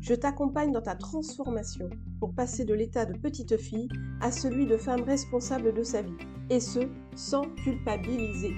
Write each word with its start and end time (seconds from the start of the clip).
je 0.00 0.14
t'accompagne 0.14 0.72
dans 0.72 0.82
ta 0.82 0.94
transformation 0.94 1.90
pour 2.20 2.34
passer 2.34 2.64
de 2.64 2.74
l'état 2.74 3.04
de 3.06 3.18
petite 3.18 3.56
fille 3.56 3.88
à 4.20 4.30
celui 4.30 4.66
de 4.66 4.76
femme 4.76 5.02
responsable 5.02 5.74
de 5.74 5.82
sa 5.82 6.02
vie, 6.02 6.16
et 6.50 6.60
ce, 6.60 6.80
sans 7.14 7.42
culpabiliser. 7.56 8.54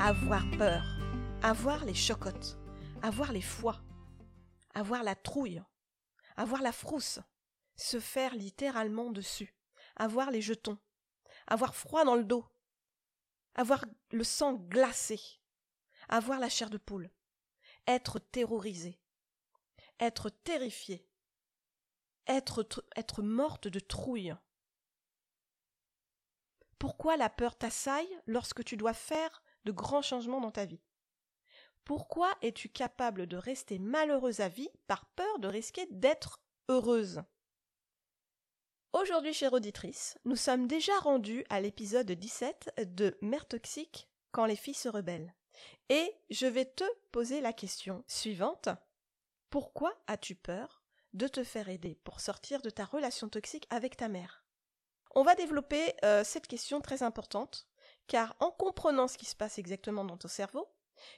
Avoir 0.00 0.44
peur, 0.58 0.84
avoir 1.42 1.84
les 1.84 1.94
chocottes, 1.94 2.58
avoir 3.02 3.32
les 3.32 3.40
foies, 3.40 3.80
avoir 4.74 5.02
la 5.02 5.14
trouille, 5.14 5.62
avoir 6.36 6.62
la 6.62 6.72
frousse, 6.72 7.20
se 7.76 7.98
faire 7.98 8.34
littéralement 8.34 9.10
dessus, 9.10 9.54
avoir 9.96 10.30
les 10.30 10.42
jetons, 10.42 10.78
avoir 11.46 11.74
froid 11.74 12.04
dans 12.04 12.14
le 12.14 12.24
dos, 12.24 12.44
avoir 13.54 13.84
le 14.10 14.24
sang 14.24 14.54
glacé, 14.54 15.20
avoir 16.08 16.38
la 16.38 16.48
chair 16.48 16.70
de 16.70 16.78
poule, 16.78 17.10
être 17.86 18.18
terrorisé, 18.18 19.00
être 20.00 20.30
terrifié, 20.30 21.08
être, 22.26 22.84
être 22.96 23.22
morte 23.22 23.68
de 23.68 23.80
trouille. 23.80 24.34
Pourquoi 26.78 27.16
la 27.16 27.30
peur 27.30 27.56
t'assaille 27.56 28.20
lorsque 28.26 28.64
tu 28.64 28.76
dois 28.76 28.94
faire 28.94 29.42
de 29.64 29.72
grands 29.72 30.02
changements 30.02 30.40
dans 30.40 30.50
ta 30.50 30.64
vie? 30.64 30.82
Pourquoi 31.84 32.34
es-tu 32.40 32.68
capable 32.68 33.26
de 33.26 33.36
rester 33.36 33.78
malheureuse 33.78 34.40
à 34.40 34.48
vie 34.48 34.70
par 34.86 35.06
peur 35.06 35.38
de 35.38 35.48
risquer 35.48 35.86
d'être 35.90 36.40
heureuse? 36.68 37.22
Aujourd'hui, 38.94 39.34
chère 39.34 39.52
auditrice, 39.52 40.16
nous 40.24 40.36
sommes 40.36 40.68
déjà 40.68 40.96
rendus 41.00 41.44
à 41.50 41.60
l'épisode 41.60 42.12
17 42.12 42.94
de 42.94 43.18
Mère 43.22 43.48
toxique 43.48 44.08
quand 44.30 44.46
les 44.46 44.54
filles 44.54 44.72
se 44.72 44.88
rebellent. 44.88 45.34
Et 45.88 46.14
je 46.30 46.46
vais 46.46 46.64
te 46.64 46.84
poser 47.10 47.40
la 47.40 47.52
question 47.52 48.04
suivante. 48.06 48.68
Pourquoi 49.50 49.92
as-tu 50.06 50.36
peur 50.36 50.84
de 51.12 51.26
te 51.26 51.42
faire 51.42 51.68
aider 51.68 51.98
pour 52.04 52.20
sortir 52.20 52.62
de 52.62 52.70
ta 52.70 52.84
relation 52.84 53.28
toxique 53.28 53.66
avec 53.68 53.96
ta 53.96 54.06
mère? 54.06 54.44
On 55.16 55.24
va 55.24 55.34
développer 55.34 55.92
euh, 56.04 56.22
cette 56.22 56.46
question 56.46 56.80
très 56.80 57.02
importante, 57.02 57.66
car 58.06 58.36
en 58.38 58.52
comprenant 58.52 59.08
ce 59.08 59.18
qui 59.18 59.26
se 59.26 59.34
passe 59.34 59.58
exactement 59.58 60.04
dans 60.04 60.18
ton 60.18 60.28
cerveau, 60.28 60.68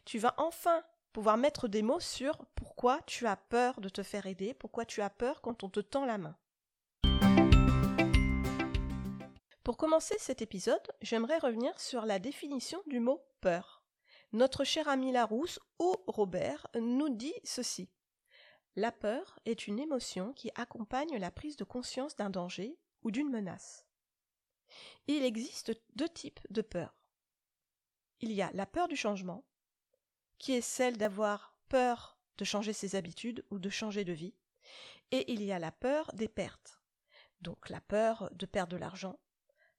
tu 0.06 0.18
vas 0.18 0.32
enfin 0.38 0.82
pouvoir 1.12 1.36
mettre 1.36 1.68
des 1.68 1.82
mots 1.82 2.00
sur 2.00 2.46
pourquoi 2.54 3.02
tu 3.02 3.26
as 3.26 3.36
peur 3.36 3.82
de 3.82 3.90
te 3.90 4.02
faire 4.02 4.24
aider, 4.24 4.54
pourquoi 4.54 4.86
tu 4.86 5.02
as 5.02 5.10
peur 5.10 5.42
quand 5.42 5.62
on 5.62 5.68
te 5.68 5.80
tend 5.80 6.06
la 6.06 6.16
main. 6.16 6.38
Pour 9.66 9.76
commencer 9.76 10.14
cet 10.20 10.42
épisode, 10.42 10.92
j'aimerais 11.02 11.38
revenir 11.38 11.80
sur 11.80 12.06
la 12.06 12.20
définition 12.20 12.80
du 12.86 13.00
mot 13.00 13.20
peur. 13.40 13.82
Notre 14.30 14.62
cher 14.62 14.86
ami 14.86 15.10
Larousse 15.10 15.58
ou 15.80 15.92
Robert 16.06 16.68
nous 16.80 17.08
dit 17.08 17.34
ceci. 17.42 17.90
La 18.76 18.92
peur 18.92 19.40
est 19.44 19.66
une 19.66 19.80
émotion 19.80 20.32
qui 20.34 20.52
accompagne 20.54 21.18
la 21.18 21.32
prise 21.32 21.56
de 21.56 21.64
conscience 21.64 22.14
d'un 22.14 22.30
danger 22.30 22.78
ou 23.02 23.10
d'une 23.10 23.28
menace. 23.28 23.84
Il 25.08 25.24
existe 25.24 25.72
deux 25.96 26.10
types 26.10 26.38
de 26.50 26.62
peur. 26.62 26.96
Il 28.20 28.30
y 28.30 28.42
a 28.42 28.52
la 28.54 28.66
peur 28.66 28.86
du 28.86 28.94
changement, 28.94 29.44
qui 30.38 30.52
est 30.52 30.60
celle 30.60 30.96
d'avoir 30.96 31.58
peur 31.68 32.20
de 32.38 32.44
changer 32.44 32.72
ses 32.72 32.94
habitudes 32.94 33.44
ou 33.50 33.58
de 33.58 33.68
changer 33.68 34.04
de 34.04 34.12
vie, 34.12 34.36
et 35.10 35.28
il 35.32 35.42
y 35.42 35.50
a 35.50 35.58
la 35.58 35.72
peur 35.72 36.12
des 36.14 36.28
pertes. 36.28 36.80
Donc 37.40 37.68
la 37.68 37.80
peur 37.80 38.30
de 38.32 38.46
perdre 38.46 38.70
de 38.70 38.76
l'argent, 38.78 39.18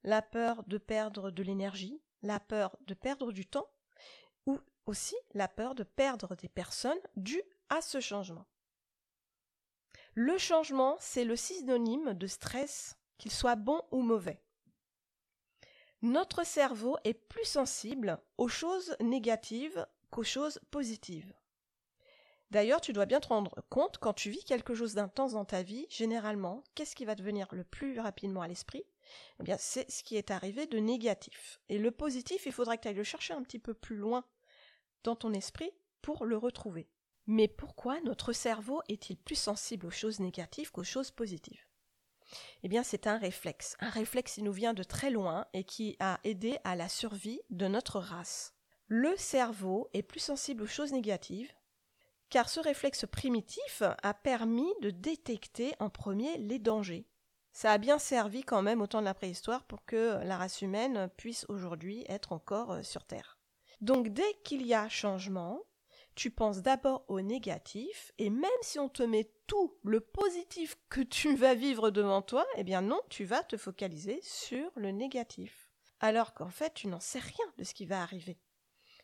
la 0.08 0.22
peur 0.22 0.64
de 0.66 0.78
perdre 0.78 1.30
de 1.30 1.42
l'énergie, 1.42 2.00
la 2.22 2.40
peur 2.40 2.78
de 2.86 2.94
perdre 2.94 3.30
du 3.30 3.44
temps, 3.44 3.68
ou 4.46 4.58
aussi 4.86 5.14
la 5.34 5.48
peur 5.48 5.74
de 5.74 5.82
perdre 5.82 6.34
des 6.34 6.48
personnes 6.48 6.98
dues 7.16 7.42
à 7.68 7.82
ce 7.82 8.00
changement. 8.00 8.46
Le 10.14 10.38
changement, 10.38 10.96
c'est 10.98 11.24
le 11.24 11.36
synonyme 11.36 12.14
de 12.14 12.26
stress, 12.26 12.96
qu'il 13.18 13.30
soit 13.30 13.56
bon 13.56 13.82
ou 13.90 14.00
mauvais. 14.00 14.42
Notre 16.00 16.42
cerveau 16.42 16.96
est 17.04 17.12
plus 17.12 17.44
sensible 17.44 18.18
aux 18.38 18.48
choses 18.48 18.96
négatives 19.00 19.86
qu'aux 20.10 20.22
choses 20.22 20.58
positives. 20.70 21.34
D'ailleurs, 22.50 22.80
tu 22.80 22.94
dois 22.94 23.04
bien 23.04 23.20
te 23.20 23.28
rendre 23.28 23.62
compte, 23.68 23.98
quand 23.98 24.14
tu 24.14 24.30
vis 24.30 24.44
quelque 24.44 24.74
chose 24.74 24.94
d'intense 24.94 25.32
dans 25.32 25.44
ta 25.44 25.62
vie, 25.62 25.86
généralement, 25.90 26.64
qu'est-ce 26.74 26.96
qui 26.96 27.04
va 27.04 27.14
te 27.14 27.22
venir 27.22 27.46
le 27.50 27.64
plus 27.64 28.00
rapidement 28.00 28.40
à 28.40 28.48
l'esprit? 28.48 28.86
Eh 29.40 29.42
bien, 29.42 29.56
c'est 29.58 29.90
ce 29.90 30.02
qui 30.02 30.16
est 30.16 30.30
arrivé 30.30 30.66
de 30.66 30.78
négatif. 30.78 31.60
Et 31.68 31.78
le 31.78 31.90
positif, 31.90 32.46
il 32.46 32.52
faudra 32.52 32.76
que 32.76 32.82
tu 32.82 32.88
ailles 32.88 32.94
le 32.94 33.04
chercher 33.04 33.34
un 33.34 33.42
petit 33.42 33.58
peu 33.58 33.74
plus 33.74 33.96
loin 33.96 34.24
dans 35.04 35.16
ton 35.16 35.32
esprit 35.32 35.70
pour 36.02 36.24
le 36.24 36.36
retrouver. 36.36 36.88
Mais 37.26 37.48
pourquoi 37.48 38.00
notre 38.00 38.32
cerveau 38.32 38.80
est-il 38.88 39.16
plus 39.16 39.34
sensible 39.34 39.86
aux 39.86 39.90
choses 39.90 40.20
négatives 40.20 40.70
qu'aux 40.70 40.84
choses 40.84 41.10
positives? 41.10 41.66
Eh 42.62 42.68
bien, 42.68 42.82
c'est 42.82 43.06
un 43.06 43.18
réflexe. 43.18 43.76
Un 43.80 43.90
réflexe 43.90 44.34
qui 44.34 44.42
nous 44.42 44.52
vient 44.52 44.74
de 44.74 44.82
très 44.82 45.10
loin 45.10 45.46
et 45.52 45.64
qui 45.64 45.96
a 46.00 46.20
aidé 46.24 46.58
à 46.64 46.76
la 46.76 46.88
survie 46.88 47.40
de 47.50 47.68
notre 47.68 48.00
race. 48.00 48.54
Le 48.86 49.14
cerveau 49.16 49.88
est 49.92 50.02
plus 50.02 50.20
sensible 50.20 50.62
aux 50.62 50.66
choses 50.66 50.92
négatives 50.92 51.52
car 52.30 52.48
ce 52.48 52.60
réflexe 52.60 53.06
primitif 53.06 53.82
a 54.02 54.14
permis 54.14 54.70
de 54.82 54.90
détecter 54.90 55.74
en 55.78 55.90
premier 55.90 56.36
les 56.38 56.58
dangers 56.58 57.06
ça 57.58 57.72
a 57.72 57.78
bien 57.78 57.98
servi 57.98 58.44
quand 58.44 58.62
même 58.62 58.80
au 58.80 58.86
temps 58.86 59.00
de 59.00 59.04
la 59.04 59.14
préhistoire 59.14 59.64
pour 59.64 59.84
que 59.84 60.22
la 60.22 60.36
race 60.36 60.62
humaine 60.62 61.10
puisse 61.16 61.44
aujourd'hui 61.48 62.04
être 62.06 62.30
encore 62.30 62.70
euh, 62.70 62.82
sur 62.84 63.02
Terre. 63.04 63.36
Donc 63.80 64.10
dès 64.10 64.32
qu'il 64.44 64.64
y 64.64 64.74
a 64.74 64.88
changement, 64.88 65.64
tu 66.14 66.30
penses 66.30 66.62
d'abord 66.62 67.04
au 67.08 67.20
négatif, 67.20 68.12
et 68.18 68.30
même 68.30 68.48
si 68.62 68.78
on 68.78 68.88
te 68.88 69.02
met 69.02 69.32
tout 69.48 69.76
le 69.82 69.98
positif 69.98 70.78
que 70.88 71.00
tu 71.00 71.34
vas 71.34 71.56
vivre 71.56 71.90
devant 71.90 72.22
toi, 72.22 72.46
eh 72.54 72.62
bien 72.62 72.80
non, 72.80 73.00
tu 73.08 73.24
vas 73.24 73.42
te 73.42 73.56
focaliser 73.56 74.20
sur 74.22 74.70
le 74.76 74.92
négatif. 74.92 75.68
Alors 75.98 76.34
qu'en 76.34 76.50
fait, 76.50 76.74
tu 76.74 76.86
n'en 76.86 77.00
sais 77.00 77.18
rien 77.18 77.52
de 77.56 77.64
ce 77.64 77.74
qui 77.74 77.86
va 77.86 78.02
arriver. 78.02 78.38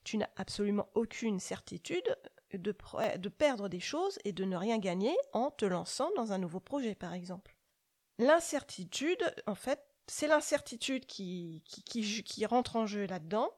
Tu 0.04 0.16
n'as 0.16 0.31
absolument 0.37 0.88
aucune 0.94 1.41
certitude 1.41 2.16
de, 2.53 2.72
de 3.16 3.28
perdre 3.31 3.69
des 3.69 3.81
choses 3.81 4.20
et 4.25 4.31
de 4.31 4.44
ne 4.44 4.56
rien 4.56 4.78
gagner 4.78 5.16
en 5.32 5.50
te 5.50 5.64
lançant 5.64 6.12
dans 6.14 6.31
un 6.31 6.38
nouveau 6.38 6.60
projet, 6.60 6.94
par 6.94 7.14
exemple. 7.14 7.53
L'incertitude, 8.19 9.34
en 9.47 9.54
fait, 9.54 9.84
c'est 10.06 10.28
l'incertitude 10.28 11.06
qui, 11.06 11.64
qui, 11.66 12.47
rentre 12.47 12.76
en 12.76 12.86
jeu 12.86 13.06
là-dedans. 13.06 13.50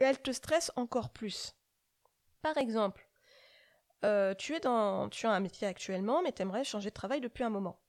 Elle 0.00 0.20
te 0.20 0.32
stresse 0.32 0.72
encore 0.76 1.10
plus. 1.10 1.54
Par 2.42 2.56
exemple, 2.56 3.08
euh, 4.04 4.34
tu, 4.34 4.54
es 4.54 4.60
dans, 4.60 5.08
tu 5.08 5.26
as 5.26 5.30
un 5.30 5.40
métier 5.40 5.66
actuellement, 5.66 6.22
mais 6.22 6.32
tu 6.32 6.42
aimerais 6.42 6.64
changer 6.64 6.90
de 6.90 6.94
travail 6.94 7.20
depuis 7.20 7.44
un 7.44 7.50
moment. 7.50 7.80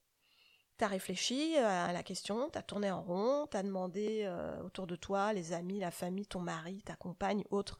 Tu 0.78 0.84
as 0.84 0.88
réfléchi 0.88 1.56
à 1.56 1.92
la 1.92 2.02
question, 2.02 2.50
tu 2.50 2.58
as 2.58 2.62
tourné 2.62 2.90
en 2.90 3.02
rond, 3.02 3.46
tu 3.50 3.56
as 3.56 3.62
demandé 3.62 4.22
euh, 4.24 4.62
autour 4.62 4.86
de 4.86 4.96
toi, 4.96 5.32
les 5.32 5.52
amis, 5.52 5.80
la 5.80 5.90
famille, 5.90 6.26
ton 6.26 6.40
mari, 6.40 6.82
ta 6.82 6.96
compagne, 6.96 7.44
autres, 7.50 7.78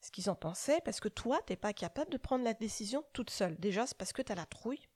ce 0.00 0.10
qu'ils 0.10 0.30
en 0.30 0.34
pensaient, 0.34 0.80
parce 0.84 1.00
que 1.00 1.08
toi, 1.08 1.40
t'es 1.46 1.56
pas 1.56 1.72
capable 1.72 2.10
de 2.10 2.16
prendre 2.16 2.44
la 2.44 2.54
décision 2.54 3.04
toute 3.12 3.30
seule. 3.30 3.56
Déjà, 3.58 3.86
c'est 3.86 3.96
parce 3.96 4.12
que 4.12 4.22
tu 4.22 4.32
as 4.32 4.36
la 4.36 4.46
trouille, 4.46 4.88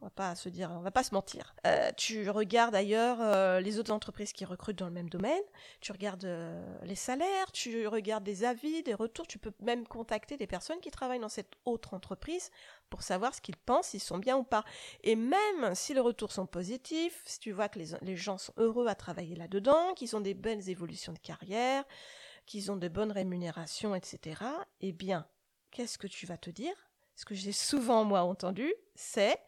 on 0.00 0.06
va 0.06 0.10
pas 0.10 0.34
se 0.34 0.48
dire, 0.48 0.70
on 0.72 0.80
va 0.80 0.90
pas 0.90 1.02
se 1.02 1.14
mentir. 1.14 1.54
Euh, 1.66 1.90
tu 1.96 2.28
regardes 2.28 2.74
ailleurs 2.74 3.18
euh, 3.20 3.60
les 3.60 3.78
autres 3.78 3.92
entreprises 3.92 4.32
qui 4.32 4.44
recrutent 4.44 4.78
dans 4.78 4.86
le 4.86 4.92
même 4.92 5.08
domaine, 5.08 5.42
tu 5.80 5.90
regardes 5.92 6.24
euh, 6.24 6.62
les 6.82 6.94
salaires, 6.94 7.50
tu 7.52 7.86
regardes 7.86 8.22
des 8.22 8.44
avis, 8.44 8.82
des 8.82 8.92
retours, 8.92 9.26
tu 9.26 9.38
peux 9.38 9.52
même 9.60 9.86
contacter 9.86 10.36
des 10.36 10.46
personnes 10.46 10.80
qui 10.80 10.90
travaillent 10.90 11.20
dans 11.20 11.30
cette 11.30 11.54
autre 11.64 11.94
entreprise 11.94 12.50
pour 12.90 13.02
savoir 13.02 13.34
ce 13.34 13.40
qu'ils 13.40 13.56
pensent, 13.56 13.88
s'ils 13.88 14.00
sont 14.00 14.18
bien 14.18 14.36
ou 14.36 14.44
pas. 14.44 14.64
Et 15.02 15.16
même 15.16 15.74
si 15.74 15.94
les 15.94 16.00
retours 16.00 16.32
sont 16.32 16.46
positifs, 16.46 17.22
si 17.24 17.38
tu 17.40 17.52
vois 17.52 17.68
que 17.70 17.78
les, 17.78 17.88
les 18.02 18.16
gens 18.16 18.38
sont 18.38 18.52
heureux 18.58 18.88
à 18.88 18.94
travailler 18.94 19.34
là-dedans, 19.34 19.94
qu'ils 19.94 20.14
ont 20.14 20.20
des 20.20 20.34
belles 20.34 20.68
évolutions 20.68 21.14
de 21.14 21.18
carrière, 21.18 21.84
qu'ils 22.44 22.70
ont 22.70 22.76
de 22.76 22.88
bonnes 22.88 23.12
rémunérations, 23.12 23.94
etc., 23.94 24.42
eh 24.80 24.92
bien, 24.92 25.26
qu'est-ce 25.70 25.96
que 25.96 26.06
tu 26.06 26.26
vas 26.26 26.36
te 26.36 26.50
dire? 26.50 26.74
Ce 27.16 27.24
que 27.24 27.34
j'ai 27.34 27.52
souvent 27.52 28.04
moi 28.04 28.22
entendu, 28.22 28.72
c'est 28.94 29.38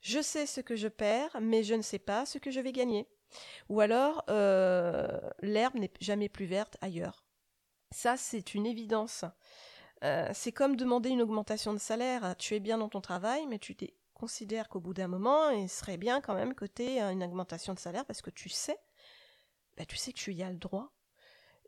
je 0.00 0.20
sais 0.20 0.46
ce 0.46 0.60
que 0.60 0.76
je 0.76 0.88
perds, 0.88 1.36
mais 1.40 1.62
je 1.62 1.74
ne 1.74 1.82
sais 1.82 1.98
pas 1.98 2.26
ce 2.26 2.38
que 2.38 2.50
je 2.50 2.60
vais 2.60 2.72
gagner. 2.72 3.06
Ou 3.68 3.80
alors 3.80 4.24
euh, 4.30 5.20
l'herbe 5.40 5.74
n'est 5.74 5.92
jamais 6.00 6.28
plus 6.28 6.46
verte 6.46 6.76
ailleurs. 6.80 7.24
Ça, 7.90 8.16
c'est 8.16 8.54
une 8.54 8.66
évidence. 8.66 9.24
Euh, 10.04 10.30
c'est 10.32 10.52
comme 10.52 10.76
demander 10.76 11.10
une 11.10 11.22
augmentation 11.22 11.72
de 11.72 11.78
salaire. 11.78 12.34
Tu 12.38 12.54
es 12.54 12.60
bien 12.60 12.78
dans 12.78 12.88
ton 12.88 13.00
travail, 13.00 13.46
mais 13.46 13.58
tu 13.58 13.76
considères 14.14 14.68
qu'au 14.68 14.80
bout 14.80 14.94
d'un 14.94 15.08
moment, 15.08 15.50
il 15.50 15.68
serait 15.68 15.96
bien 15.96 16.20
quand 16.20 16.34
même 16.34 16.54
que 16.54 16.64
tu 16.64 16.82
aies 16.82 17.00
une 17.00 17.22
augmentation 17.22 17.74
de 17.74 17.78
salaire 17.78 18.04
parce 18.04 18.22
que 18.22 18.30
tu 18.30 18.48
sais, 18.48 18.78
bah, 19.76 19.84
tu 19.84 19.96
sais 19.96 20.12
que 20.12 20.18
tu 20.18 20.32
y 20.32 20.42
as 20.42 20.50
le 20.50 20.58
droit 20.58 20.92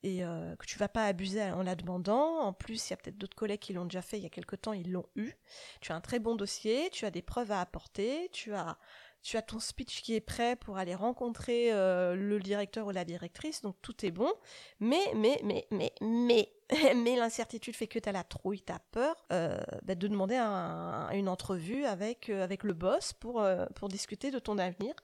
et 0.02 0.24
euh, 0.24 0.56
que 0.56 0.66
tu 0.66 0.78
vas 0.78 0.88
pas 0.88 1.04
abuser 1.06 1.42
en 1.42 1.62
la 1.62 1.74
demandant. 1.74 2.40
En 2.40 2.52
plus, 2.52 2.88
il 2.88 2.90
y 2.90 2.94
a 2.94 2.96
peut-être 2.96 3.18
d'autres 3.18 3.36
collègues 3.36 3.60
qui 3.60 3.72
l'ont 3.72 3.84
déjà 3.84 4.02
fait 4.02 4.18
il 4.18 4.22
y 4.22 4.26
a 4.26 4.30
quelque 4.30 4.56
temps, 4.56 4.72
ils 4.72 4.90
l'ont 4.90 5.06
eu. 5.16 5.32
Tu 5.80 5.92
as 5.92 5.94
un 5.94 6.00
très 6.00 6.18
bon 6.18 6.34
dossier, 6.36 6.88
tu 6.90 7.04
as 7.04 7.10
des 7.10 7.22
preuves 7.22 7.52
à 7.52 7.60
apporter, 7.60 8.28
tu 8.32 8.54
as 8.54 8.78
tu 9.22 9.36
as 9.36 9.42
ton 9.42 9.60
speech 9.60 10.00
qui 10.00 10.14
est 10.14 10.20
prêt 10.22 10.56
pour 10.56 10.78
aller 10.78 10.94
rencontrer 10.94 11.74
euh, 11.74 12.14
le 12.14 12.40
directeur 12.40 12.86
ou 12.86 12.90
la 12.90 13.04
directrice, 13.04 13.60
donc 13.60 13.76
tout 13.82 14.06
est 14.06 14.10
bon. 14.10 14.32
Mais, 14.78 15.12
mais, 15.14 15.38
mais, 15.44 15.66
mais, 15.70 15.92
mais, 16.00 16.50
mais 16.96 17.16
l'incertitude 17.16 17.76
fait 17.76 17.86
que 17.86 17.98
tu 17.98 18.08
as 18.08 18.12
la 18.12 18.24
trouille, 18.24 18.62
tu 18.62 18.72
as 18.72 18.78
peur 18.92 19.14
euh, 19.30 19.60
bah, 19.82 19.94
de 19.94 20.08
demander 20.08 20.38
une 20.38 21.28
entrevue 21.28 21.84
avec, 21.84 22.30
avec 22.30 22.64
le 22.64 22.72
boss 22.72 23.12
pour, 23.12 23.46
pour 23.74 23.88
discuter 23.88 24.30
de 24.30 24.38
ton 24.38 24.56
avenir. 24.56 24.94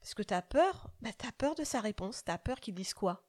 Parce 0.00 0.14
que 0.14 0.22
peur, 0.42 0.88
bah, 1.00 1.10
tu 1.18 1.26
as 1.26 1.32
peur 1.32 1.56
de 1.56 1.64
sa 1.64 1.80
réponse, 1.80 2.22
tu 2.24 2.30
as 2.30 2.38
peur 2.38 2.60
qu'il 2.60 2.74
dise 2.74 2.94
quoi? 2.94 3.24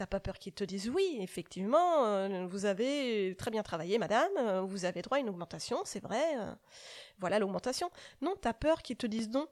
T'as 0.00 0.06
pas 0.06 0.18
peur 0.18 0.38
qu'ils 0.38 0.54
te 0.54 0.64
disent 0.64 0.88
oui, 0.88 1.18
effectivement, 1.20 2.06
euh, 2.06 2.46
vous 2.46 2.64
avez 2.64 3.36
très 3.36 3.50
bien 3.50 3.62
travaillé, 3.62 3.98
madame, 3.98 4.30
euh, 4.38 4.62
vous 4.62 4.86
avez 4.86 5.02
droit 5.02 5.18
à 5.18 5.20
une 5.20 5.28
augmentation, 5.28 5.82
c'est 5.84 6.02
vrai, 6.02 6.38
euh, 6.38 6.54
voilà 7.18 7.38
l'augmentation. 7.38 7.90
Non, 8.22 8.34
t'as 8.40 8.54
peur 8.54 8.80
qu'ils 8.80 8.96
te 8.96 9.06
disent 9.06 9.28
non. 9.28 9.46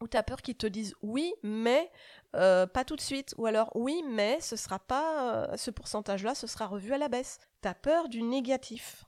Ou 0.00 0.06
t'as 0.06 0.22
peur 0.22 0.40
qu'ils 0.40 0.54
te 0.54 0.68
disent 0.68 0.94
oui, 1.02 1.34
mais 1.42 1.90
pas 2.30 2.84
tout 2.86 2.94
de 2.94 3.00
suite. 3.00 3.34
Ou 3.38 3.46
alors 3.46 3.72
oui, 3.74 4.04
mais 4.08 4.40
ce 4.40 4.54
sera 4.54 4.78
pas 4.78 5.56
ce 5.56 5.72
pourcentage-là, 5.72 6.36
ce 6.36 6.46
sera 6.46 6.68
revu 6.68 6.92
à 6.92 6.98
la 6.98 7.08
baisse. 7.08 7.40
T'as 7.60 7.74
peur 7.74 8.08
du 8.08 8.22
négatif. 8.22 9.04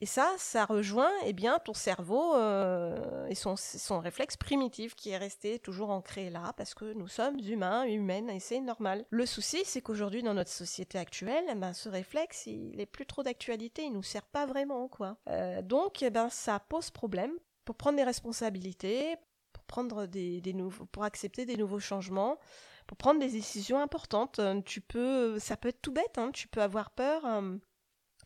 Et 0.00 0.06
ça, 0.06 0.32
ça 0.38 0.64
rejoint 0.64 1.10
eh 1.24 1.32
bien, 1.32 1.58
ton 1.58 1.74
cerveau 1.74 2.34
euh, 2.34 3.26
et 3.26 3.34
son, 3.34 3.56
réflexe 4.00 4.36
primitif 4.36 4.94
qui 4.94 5.10
est 5.10 5.16
resté 5.16 5.58
toujours 5.58 5.90
ancré 5.90 6.30
là, 6.30 6.52
parce 6.56 6.74
que 6.74 6.92
nous 6.94 7.08
sommes 7.08 7.38
humains, 7.40 7.84
humaines, 7.84 8.30
et 8.30 8.40
c'est 8.40 8.60
normal. 8.60 9.04
Le 9.10 9.26
souci, 9.26 9.62
c'est 9.64 9.80
qu'aujourd'hui, 9.80 10.22
dans 10.22 10.34
notre 10.34 10.50
société 10.50 10.98
actuelle, 10.98 11.44
eh 11.50 11.54
ben, 11.54 11.72
ce 11.72 11.88
réflexe, 11.88 12.46
il 12.46 12.80
est 12.80 12.86
plus 12.86 13.06
trop 13.06 13.22
d'actualité, 13.22 13.84
il 13.84 13.92
nous 13.92 14.02
sert 14.02 14.26
pas 14.26 14.46
vraiment. 14.46 14.88
quoi. 14.88 15.16
Euh, 15.28 15.62
donc, 15.62 16.02
eh 16.02 16.10
ben, 16.10 16.28
ça 16.30 16.60
pose 16.60 16.90
problème 16.90 17.32
pour 17.64 17.76
prendre 17.76 17.96
des 17.96 18.04
responsabilités, 18.04 19.16
pour, 19.52 19.64
prendre 19.64 20.06
des, 20.06 20.40
nouveaux, 20.52 20.84
pour 20.86 21.04
accepter 21.04 21.46
des 21.46 21.56
nouveaux 21.56 21.80
changements 21.80 22.38
pour 22.86 22.96
prendre 22.96 23.20
des 23.20 23.30
décisions 23.30 23.80
importantes. 23.80 24.40
Tu 24.64 24.80
peux, 24.80 25.38
ça 25.38 25.56
peut 25.56 25.68
être 25.68 25.80
tout 25.80 25.92
bête, 25.92 26.18
hein, 26.18 26.30
tu 26.32 26.48
peux 26.48 26.62
avoir 26.62 26.90
peur 26.90 27.24
euh, 27.24 27.56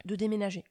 de 0.05 0.17
déménager 0.17 0.65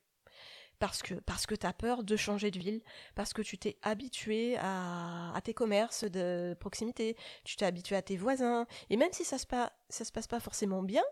parce 0.80 1.02
que 1.02 1.16
parce 1.16 1.46
que 1.46 1.56
tu 1.56 1.66
as 1.66 1.74
peur 1.74 2.04
de 2.04 2.16
changer 2.16 2.52
de 2.52 2.60
ville, 2.60 2.82
parce 3.16 3.34
que 3.34 3.42
tu 3.42 3.58
t'es 3.58 3.78
habitué 3.82 4.58
à, 4.60 5.40
tes 5.44 5.54
commerces 5.54 6.04
de 6.04 6.56
proximité, 6.60 7.16
tu 7.44 7.56
t'es 7.56 7.66
habitué 7.66 7.96
à 7.96 8.02
tes 8.02 8.18
voisins, 8.18 8.66
et 8.90 8.98
même 8.98 9.14
si 9.14 9.24
ça 9.24 9.38
se, 9.38 9.46
se 9.90 10.12
passe 10.12 10.28
pas 10.28 10.40
forcément 10.40 10.84
bien 10.84 11.04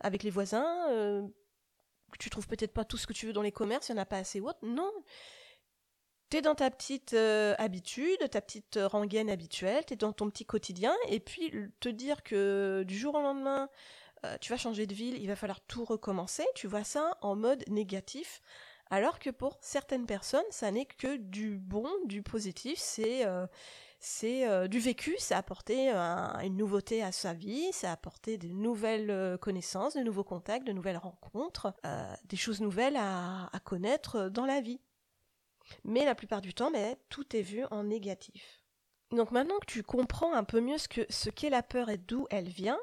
avec 0.00 0.22
les 0.22 0.30
voisins, 0.30 0.88
euh, 0.90 1.26
tu 2.18 2.30
trouves 2.30 2.46
peut-être 2.46 2.72
pas 2.72 2.84
tout 2.84 2.96
ce 2.96 3.06
que 3.06 3.12
tu 3.12 3.26
veux 3.26 3.32
dans 3.32 3.42
les 3.42 3.52
commerces, 3.52 3.88
il 3.88 3.94
n'y 3.94 3.98
en 3.98 4.02
a 4.02 4.06
pas 4.06 4.18
assez 4.18 4.40
ou 4.40 4.48
autre, 4.48 4.60
non. 4.62 4.92
es 6.32 6.40
dans 6.40 6.54
ta 6.54 6.70
petite 6.70 7.14
euh, 7.14 7.54
habitude, 7.58 8.18
ta 8.30 8.40
petite 8.40 8.78
rengaine 8.80 9.30
habituelle, 9.30 9.84
tu 9.86 9.94
es 9.94 9.96
dans 9.96 10.12
ton 10.12 10.30
petit 10.30 10.44
quotidien, 10.44 10.94
et 11.08 11.20
puis 11.20 11.52
te 11.80 11.88
dire 11.88 12.22
que 12.22 12.84
du 12.86 12.96
jour 12.96 13.14
au 13.14 13.20
lendemain, 13.20 13.68
euh, 14.24 14.36
tu 14.40 14.50
vas 14.50 14.56
changer 14.56 14.86
de 14.86 14.94
ville, 14.94 15.16
il 15.16 15.28
va 15.28 15.36
falloir 15.36 15.60
tout 15.60 15.84
recommencer, 15.84 16.44
tu 16.54 16.66
vois 16.66 16.84
ça 16.84 17.16
en 17.20 17.36
mode 17.36 17.64
négatif, 17.68 18.42
alors 18.90 19.18
que 19.18 19.30
pour 19.30 19.58
certaines 19.60 20.06
personnes, 20.06 20.44
ça 20.50 20.70
n'est 20.70 20.86
que 20.86 21.16
du 21.16 21.58
bon, 21.58 21.88
du 22.06 22.22
positif, 22.22 22.78
c'est 22.78 23.26
euh, 23.26 23.46
euh, 24.24 24.68
du 24.68 24.78
vécu, 24.78 25.14
c'est 25.18 25.34
apporter 25.34 25.90
une 25.90 26.56
nouveauté 26.56 27.02
à 27.02 27.12
sa 27.12 27.34
vie, 27.34 27.68
c'est 27.72 27.86
apporter 27.86 28.38
de 28.38 28.48
nouvelles 28.48 29.10
euh, 29.10 29.36
connaissances, 29.36 29.94
de 29.94 30.02
nouveaux 30.02 30.24
contacts, 30.24 30.66
de 30.66 30.72
nouvelles 30.72 30.96
rencontres, 30.96 31.74
des 32.24 32.36
choses 32.36 32.60
nouvelles 32.60 32.96
à, 32.96 33.50
connaître 33.64 34.28
dans 34.30 34.46
la 34.46 34.60
vie. 34.60 34.80
Mais 35.84 36.06
la 36.06 36.14
plupart 36.14 36.40
du 36.40 36.54
temps, 36.54 36.70
mais, 36.70 36.96
tout 37.10 37.36
est 37.36 37.42
vu 37.42 37.64
en 37.70 37.84
négatif. 37.84 38.64
Donc 39.10 39.32
maintenant 39.32 39.58
que 39.58 39.66
tu 39.66 39.82
comprends 39.82 40.32
un 40.32 40.44
peu 40.44 40.60
mieux 40.60 40.78
ce 40.78 40.88
qu'est 40.88 41.10
ce 41.10 41.50
la 41.50 41.62
peur 41.62 41.90
et 41.90 41.98
d'où 41.98 42.26
elle 42.30 42.48
vient, 42.48 42.78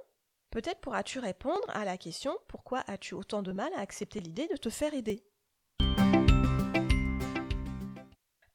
peut-être 0.51 0.81
pourras-tu 0.81 1.17
répondre 1.17 1.65
à 1.69 1.83
la 1.83 1.97
question 1.97 2.37
pourquoi 2.47 2.83
as-tu 2.87 3.15
autant 3.15 3.41
de 3.41 3.51
mal 3.51 3.71
à 3.73 3.79
accepter 3.79 4.19
l'idée 4.19 4.47
de 4.47 4.57
te 4.57 4.69
faire 4.69 4.93
aider? 4.93 5.23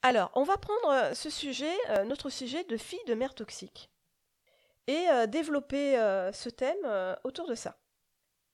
Alors, 0.03 0.31
on 0.35 0.45
va 0.45 0.57
prendre 0.57 0.89
euh, 0.91 1.15
ce 1.15 1.29
sujet, 1.29 1.77
euh, 1.91 2.05
notre 2.05 2.31
sujet 2.31 2.65
de 2.65 2.77
fille 2.79 3.05
de 3.07 3.15
mère 3.15 3.35
toxique, 3.35 3.91
et 4.87 5.09
euh, 5.11 5.27
développer 5.27 5.95
ce 6.33 6.49
thème 6.49 7.17
autour 7.23 7.47
de 7.47 7.55
ça. 7.55 7.79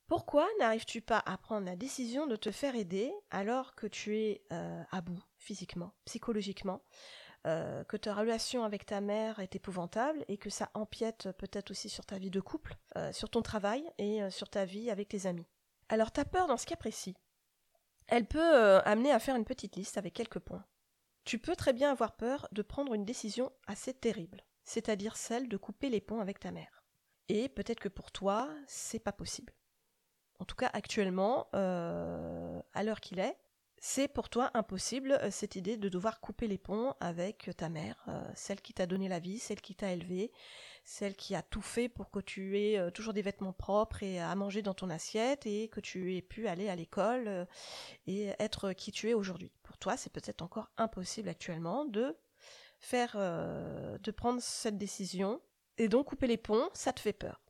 Pourquoi 0.07 0.47
n'arrives-tu 0.59 1.01
pas 1.01 1.21
à 1.25 1.37
prendre 1.37 1.65
la 1.65 1.75
décision 1.75 2.27
de 2.27 2.35
te 2.35 2.51
faire 2.51 2.75
aider 2.75 3.11
alors 3.29 3.75
que 3.75 3.87
tu 3.87 4.17
es 4.17 4.43
à 4.49 5.01
bout 5.01 5.21
physiquement, 5.37 5.93
psychologiquement, 6.05 6.81
que 7.43 7.97
ta 7.97 8.13
relation 8.13 8.63
avec 8.63 8.85
ta 8.85 9.01
mère 9.01 9.39
est 9.39 9.55
épouvantable 9.55 10.23
et 10.27 10.37
que 10.37 10.49
ça 10.49 10.69
empiète 10.75 11.29
peut-être 11.37 11.71
aussi 11.71 11.89
sur 11.89 12.05
ta 12.05 12.19
vie 12.19 12.29
de 12.29 12.39
couple, 12.39 12.75
sur 13.11 13.29
ton 13.29 13.41
travail 13.41 13.83
et 13.97 14.29
sur 14.29 14.49
ta 14.49 14.63
vie 14.63 14.91
avec 14.91 15.09
tes 15.09 15.25
amis? 15.25 15.47
Alors 15.89 16.11
ta 16.11 16.23
peur 16.23 16.47
dans 16.47 16.57
ce 16.57 16.67
cas 16.67 16.77
précis, 16.77 17.15
elle 18.07 18.27
peut 18.27 18.77
amener 18.85 19.11
à 19.11 19.19
faire 19.19 19.35
une 19.35 19.45
petite 19.45 19.75
liste 19.75 19.97
avec 19.97 20.13
quelques 20.13 20.39
points 20.39 20.63
tu 21.27 21.39
peux 21.39 21.57
très 21.57 21.73
bien 21.73 21.91
avoir 21.91 22.15
peur 22.15 22.47
de 22.53 22.61
prendre 22.61 22.93
une 22.93 23.03
décision 23.03 23.51
assez 23.67 23.93
terrible, 23.93 24.45
c'est-à-dire 24.63 25.17
celle 25.17 25.49
de 25.49 25.57
couper 25.57 25.89
les 25.89 25.99
ponts 25.99 26.21
avec 26.21 26.39
ta 26.39 26.51
mère. 26.51 26.85
Et 27.27 27.49
peut-être 27.49 27.81
que 27.81 27.89
pour 27.89 28.13
toi, 28.13 28.49
c'est 28.65 28.99
pas 28.99 29.11
possible. 29.11 29.51
En 30.39 30.45
tout 30.45 30.55
cas, 30.55 30.69
actuellement, 30.71 31.49
euh, 31.53 32.61
à 32.73 32.83
l'heure 32.83 33.01
qu'il 33.01 33.19
est, 33.19 33.37
c'est 33.79 34.07
pour 34.07 34.29
toi 34.29 34.51
impossible 34.53 35.13
euh, 35.21 35.31
cette 35.31 35.55
idée 35.55 35.77
de 35.77 35.89
devoir 35.89 36.19
couper 36.19 36.47
les 36.47 36.57
ponts 36.57 36.93
avec 36.99 37.49
ta 37.57 37.69
mère, 37.69 38.03
euh, 38.07 38.21
celle 38.35 38.61
qui 38.61 38.73
t'a 38.73 38.85
donné 38.85 39.07
la 39.07 39.19
vie, 39.19 39.39
celle 39.39 39.61
qui 39.61 39.75
t'a 39.75 39.91
élevé, 39.91 40.31
celle 40.83 41.15
qui 41.15 41.35
a 41.35 41.41
tout 41.41 41.61
fait 41.61 41.89
pour 41.89 42.11
que 42.11 42.19
tu 42.19 42.57
aies 42.57 42.91
toujours 42.93 43.13
des 43.13 43.21
vêtements 43.21 43.51
propres 43.51 44.03
et 44.03 44.21
à 44.21 44.33
manger 44.35 44.61
dans 44.61 44.73
ton 44.73 44.89
assiette 44.89 45.45
et 45.45 45.67
que 45.67 45.81
tu 45.81 46.15
aies 46.15 46.21
pu 46.21 46.47
aller 46.47 46.69
à 46.69 46.75
l'école 46.77 47.45
et 48.07 48.33
être 48.39 48.71
qui 48.71 48.93
tu 48.93 49.09
es 49.09 49.13
aujourd'hui 49.13 49.51
toi, 49.79 49.97
c'est 49.97 50.11
peut-être 50.11 50.41
encore 50.41 50.69
impossible 50.77 51.29
actuellement 51.29 51.85
de 51.85 52.15
faire, 52.79 53.13
euh, 53.15 53.97
de 53.99 54.11
prendre 54.11 54.41
cette 54.41 54.77
décision. 54.77 55.41
Et 55.77 55.87
donc 55.87 56.07
couper 56.07 56.27
les 56.27 56.37
ponts, 56.37 56.69
ça 56.73 56.93
te 56.93 56.99
fait 56.99 57.13
peur. 57.13 57.41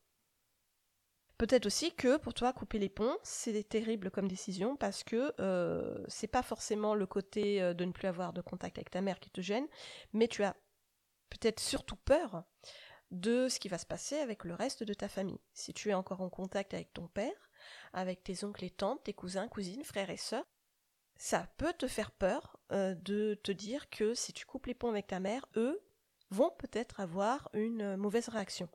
Peut-être 1.38 1.68
aussi 1.68 1.94
que 1.94 2.18
pour 2.18 2.34
toi, 2.34 2.52
couper 2.52 2.80
les 2.80 2.90
ponts, 2.90 3.16
c'est 3.22 3.68
terrible 3.70 4.10
comme 4.10 4.28
décision 4.28 4.76
parce 4.76 5.04
que 5.04 5.34
euh, 5.40 6.04
c'est 6.08 6.28
pas 6.28 6.42
forcément 6.42 6.96
le 6.96 7.06
côté 7.06 7.62
euh, 7.62 7.76
de 7.76 7.86
ne 7.86 7.92
plus 7.92 8.08
avoir 8.08 8.34
de 8.34 8.42
contact 8.42 8.80
avec 8.80 8.90
ta 8.90 9.02
mère 9.02 9.20
qui 9.20 9.30
te 9.30 9.42
gêne, 9.42 9.68
mais 10.14 10.28
tu 10.28 10.44
as 10.44 10.56
peut-être 11.30 11.60
surtout 11.60 11.96
peur 11.96 12.44
de 13.12 13.48
ce 13.50 13.60
qui 13.60 13.70
va 13.70 13.78
se 13.78 13.86
passer 13.86 14.18
avec 14.18 14.46
le 14.46 14.56
reste 14.56 14.84
de 14.84 14.94
ta 14.96 15.08
famille. 15.08 15.40
Si 15.54 15.74
tu 15.74 15.90
es 15.90 15.94
encore 15.94 16.22
en 16.22 16.30
contact 16.30 16.74
avec 16.74 16.92
ton 16.92 17.08
père, 17.08 17.52
avec 17.94 18.24
tes 18.24 18.44
oncles 18.44 18.66
et 18.66 18.72
tantes, 18.72 19.04
tes 19.04 19.14
cousins, 19.14 19.48
cousines, 19.48 19.84
frères 19.84 20.10
et 20.10 20.18
sœurs, 20.18 20.48
ça 21.18 21.48
peut 21.58 21.74
te 21.74 21.88
faire 21.88 22.12
peur 22.12 22.58
euh, 22.72 22.96
de 22.96 23.40
te 23.44 23.52
dire 23.52 23.90
que 23.92 24.16
si 24.16 24.34
tu 24.34 24.46
coupes 24.48 24.66
les 24.66 24.74
ponts 24.74 24.90
avec 24.90 25.08
ta 25.08 25.20
mère, 25.20 25.46
eux 25.56 25.80
vont 26.32 26.52
peut-être 26.58 27.00
avoir 27.00 27.50
une 27.54 27.96
mauvaise 27.96 28.28
réaction. 28.28 28.70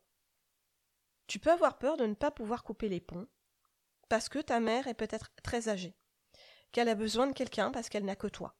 Tu 1.26 1.38
peux 1.38 1.50
avoir 1.50 1.78
peur 1.78 1.96
de 1.96 2.06
ne 2.06 2.14
pas 2.14 2.30
pouvoir 2.30 2.64
couper 2.64 2.88
les 2.88 3.00
ponts 3.00 3.26
parce 4.08 4.28
que 4.28 4.38
ta 4.38 4.60
mère 4.60 4.88
est 4.88 4.94
peut-être 4.94 5.30
très 5.42 5.68
âgée, 5.68 5.96
qu'elle 6.72 6.88
a 6.88 6.94
besoin 6.94 7.26
de 7.26 7.32
quelqu'un 7.32 7.70
parce 7.70 7.88
qu'elle 7.88 8.04
n'a 8.04 8.16
que 8.16 8.26
toi, 8.26 8.56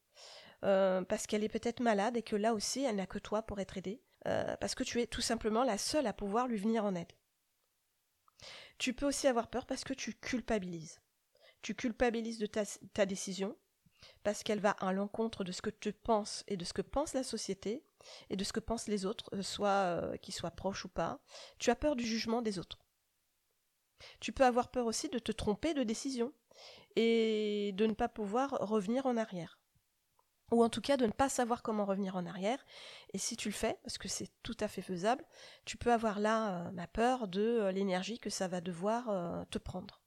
euh, 0.64 1.02
parce 1.02 1.26
qu'elle 1.26 1.44
est 1.44 1.48
peut-être 1.48 1.80
malade 1.80 2.16
et 2.16 2.22
que 2.22 2.36
là 2.36 2.54
aussi 2.54 2.82
elle 2.82 2.96
n'a 2.96 3.06
que 3.06 3.18
toi 3.18 3.42
pour 3.42 3.60
être 3.60 3.76
aidée, 3.76 4.02
parce 4.24 4.74
que 4.74 4.84
tu 4.84 5.00
es 5.00 5.06
tout 5.06 5.20
simplement 5.20 5.64
la 5.64 5.76
seule 5.78 6.06
à 6.06 6.12
pouvoir 6.12 6.46
lui 6.46 6.56
venir 6.56 6.84
en 6.84 6.94
aide. 6.94 7.12
Tu 8.78 8.94
peux 8.94 9.06
aussi 9.06 9.26
avoir 9.26 9.48
peur 9.48 9.66
parce 9.66 9.84
que 9.84 9.94
tu 9.94 10.14
culpabilises. 10.14 11.00
Tu 11.60 11.74
culpabilises 11.74 12.38
de 12.38 12.46
ta 12.46 13.06
décision, 13.06 13.56
parce 14.22 14.42
qu'elle 14.42 14.60
va 14.60 14.70
à 14.70 14.92
l'encontre 14.92 15.44
de 15.44 15.52
ce 15.52 15.62
que 15.62 15.70
tu 15.70 15.92
penses 15.92 16.44
et 16.48 16.56
de 16.56 16.64
ce 16.64 16.72
que 16.72 16.82
pense 16.82 17.14
la 17.14 17.22
société 17.22 17.84
et 18.30 18.36
de 18.36 18.44
ce 18.44 18.52
que 18.52 18.60
pensent 18.60 18.88
les 18.88 19.06
autres, 19.06 19.30
euh, 19.34 19.42
soit 19.42 19.68
euh, 19.68 20.16
qu'ils 20.16 20.34
soient 20.34 20.50
proches 20.50 20.84
ou 20.84 20.88
pas. 20.88 21.20
Tu 21.58 21.70
as 21.70 21.76
peur 21.76 21.96
du 21.96 22.04
jugement 22.04 22.42
des 22.42 22.58
autres. 22.58 22.78
Tu 24.20 24.32
peux 24.32 24.44
avoir 24.44 24.70
peur 24.70 24.86
aussi 24.86 25.08
de 25.08 25.18
te 25.18 25.32
tromper 25.32 25.74
de 25.74 25.82
décision 25.82 26.32
et 26.96 27.72
de 27.74 27.86
ne 27.86 27.94
pas 27.94 28.08
pouvoir 28.08 28.50
revenir 28.50 29.06
en 29.06 29.16
arrière. 29.16 29.58
Ou 30.50 30.62
en 30.62 30.68
tout 30.68 30.82
cas 30.82 30.96
de 30.96 31.06
ne 31.06 31.12
pas 31.12 31.30
savoir 31.30 31.62
comment 31.62 31.86
revenir 31.86 32.16
en 32.16 32.26
arrière. 32.26 32.62
Et 33.14 33.18
si 33.18 33.36
tu 33.36 33.48
le 33.48 33.54
fais, 33.54 33.78
parce 33.84 33.96
que 33.96 34.08
c'est 34.08 34.30
tout 34.42 34.56
à 34.60 34.68
fait 34.68 34.82
faisable, 34.82 35.24
tu 35.64 35.78
peux 35.78 35.92
avoir 35.92 36.20
là 36.20 36.70
la 36.74 36.82
euh, 36.82 36.86
peur 36.92 37.28
de 37.28 37.70
l'énergie 37.72 38.18
que 38.18 38.30
ça 38.30 38.48
va 38.48 38.60
devoir 38.60 39.46
te 39.48 39.58
prendre. 39.58 40.02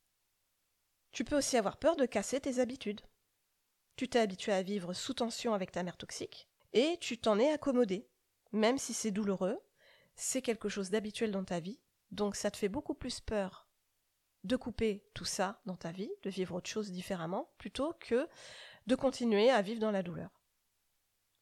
Tu 1.11 1.23
peux 1.23 1.37
aussi 1.37 1.57
avoir 1.57 1.77
peur 1.77 1.95
de 1.95 2.05
casser 2.05 2.41
tes 2.41 2.59
habitudes. 2.59 3.01
Tu 3.95 4.09
t'es 4.09 4.19
habitué 4.19 4.51
à 4.51 4.61
vivre 4.61 4.93
sous 4.93 5.13
tension 5.13 5.53
avec 5.53 5.71
ta 5.71 5.81
mère 5.81 5.95
toxique 5.95 6.49
et 6.75 6.97
tu 6.99 7.17
t'en 7.17 7.39
es 7.39 7.51
accommodé. 7.51 8.07
Même 8.51 8.77
si 8.77 8.93
c'est 8.93 9.09
douloureux, 9.09 9.59
c'est 10.15 10.43
quelque 10.43 10.69
chose 10.69 10.91
d'habituel 10.91 11.31
dans 11.31 11.43
ta 11.43 11.59
vie, 11.59 11.79
donc 12.11 12.35
ça 12.35 12.51
te 12.51 12.57
fait 12.57 12.69
beaucoup 12.69 12.93
plus 12.93 13.19
peur 13.19 13.67
de 14.43 14.55
couper 14.55 15.03
tout 15.15 15.25
ça 15.25 15.59
dans 15.65 15.75
ta 15.75 15.91
vie, 15.91 16.11
de 16.21 16.29
vivre 16.29 16.53
autre 16.55 16.69
chose 16.69 16.91
différemment, 16.91 17.49
plutôt 17.57 17.93
que 17.99 18.27
de 18.85 18.95
continuer 18.95 19.49
à 19.49 19.63
vivre 19.63 19.79
dans 19.79 19.89
la 19.89 20.03
douleur. 20.03 20.29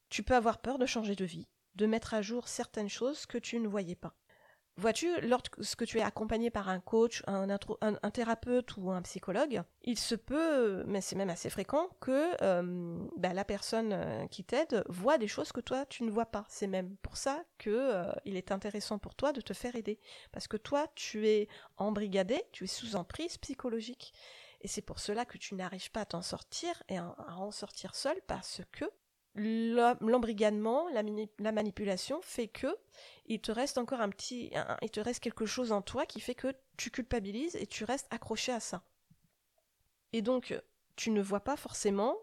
Tu 0.08 0.22
peux 0.22 0.34
avoir 0.34 0.62
peur 0.62 0.78
de 0.78 0.86
changer 0.86 1.14
de 1.14 1.24
vie, 1.24 1.48
de 1.74 1.86
mettre 1.86 2.14
à 2.14 2.22
jour 2.22 2.48
certaines 2.48 2.88
choses 2.88 3.26
que 3.26 3.36
tu 3.36 3.58
ne 3.58 3.68
voyais 3.68 3.96
pas. 3.96 4.16
Vois-tu, 4.76 5.20
lorsque 5.20 5.86
tu 5.86 5.98
es 5.98 6.02
accompagné 6.02 6.50
par 6.50 6.68
un 6.68 6.80
coach, 6.80 7.22
un, 7.28 7.46
thérapeute 8.10 8.76
ou 8.76 8.90
un 8.90 9.02
psychologue, 9.02 9.62
il 9.82 9.96
se 9.96 10.16
peut, 10.16 10.82
mais 10.88 11.00
c'est 11.00 11.14
même 11.14 11.30
assez 11.30 11.48
fréquent, 11.48 11.88
que 12.00 12.34
euh, 12.42 12.98
bah, 13.16 13.32
la 13.32 13.44
personne 13.44 13.92
euh, 13.92 14.26
qui 14.26 14.42
t'aide 14.42 14.82
voit 14.88 15.16
des 15.16 15.28
choses 15.28 15.52
que 15.52 15.60
toi 15.60 15.86
tu 15.86 16.02
ne 16.02 16.10
vois 16.10 16.26
pas. 16.26 16.44
C'est 16.48 16.66
même 16.66 16.96
pour 17.02 17.16
ça 17.16 17.44
que 17.56 17.70
euh, 17.70 18.12
il 18.24 18.36
est 18.36 18.50
intéressant 18.50 18.98
pour 18.98 19.14
toi 19.14 19.32
de 19.32 19.40
te 19.40 19.52
faire 19.52 19.76
aider, 19.76 20.00
parce 20.32 20.48
que 20.48 20.56
toi 20.56 20.88
tu 20.96 21.28
es 21.28 21.46
embrigadé, 21.76 22.42
tu 22.50 22.64
es 22.64 22.68
sous 22.68 22.96
emprise 22.96 23.38
psychologique, 23.38 24.12
et 24.60 24.66
c'est 24.66 24.82
pour 24.82 24.98
cela 24.98 25.24
que 25.24 25.38
tu 25.38 25.54
n'arrives 25.54 25.92
pas 25.92 26.00
à 26.00 26.06
t'en 26.06 26.22
sortir 26.22 26.82
et 26.88 26.98
à 26.98 27.14
en 27.38 27.52
sortir 27.52 27.94
seul, 27.94 28.20
parce 28.26 28.62
que 28.72 28.86
l'embrigadement, 29.34 30.88
la, 30.90 31.52
manipulation 31.52 32.20
fait 32.22 32.48
que 32.48 32.76
il 33.26 33.40
te 33.40 33.50
reste 33.50 33.78
encore 33.78 34.00
un 34.00 34.10
petit, 34.10 34.52
il 34.82 34.90
te 34.90 35.00
reste 35.00 35.20
quelque 35.20 35.46
chose 35.46 35.72
en 35.72 35.82
toi 35.82 36.06
qui 36.06 36.20
fait 36.20 36.34
que 36.34 36.54
tu 36.76 36.90
culpabilises 36.90 37.56
et 37.56 37.66
tu 37.66 37.84
restes 37.84 38.06
accroché 38.10 38.52
à 38.52 38.60
ça. 38.60 38.82
Et 40.12 40.22
donc, 40.22 40.54
tu 40.96 41.10
ne 41.10 41.20
vois 41.20 41.40
pas 41.40 41.56
forcément 41.56 42.16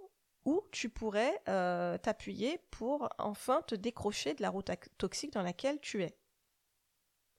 où 0.45 0.63
tu 0.71 0.89
pourrais 0.89 1.41
euh, 1.49 1.97
t'appuyer 1.97 2.59
pour 2.71 3.09
enfin 3.17 3.61
te 3.63 3.75
décrocher 3.75 4.33
de 4.33 4.41
la 4.41 4.49
route 4.49 4.71
toxique 4.97 5.33
dans 5.33 5.43
laquelle 5.43 5.79
tu 5.81 6.03
es. 6.03 6.17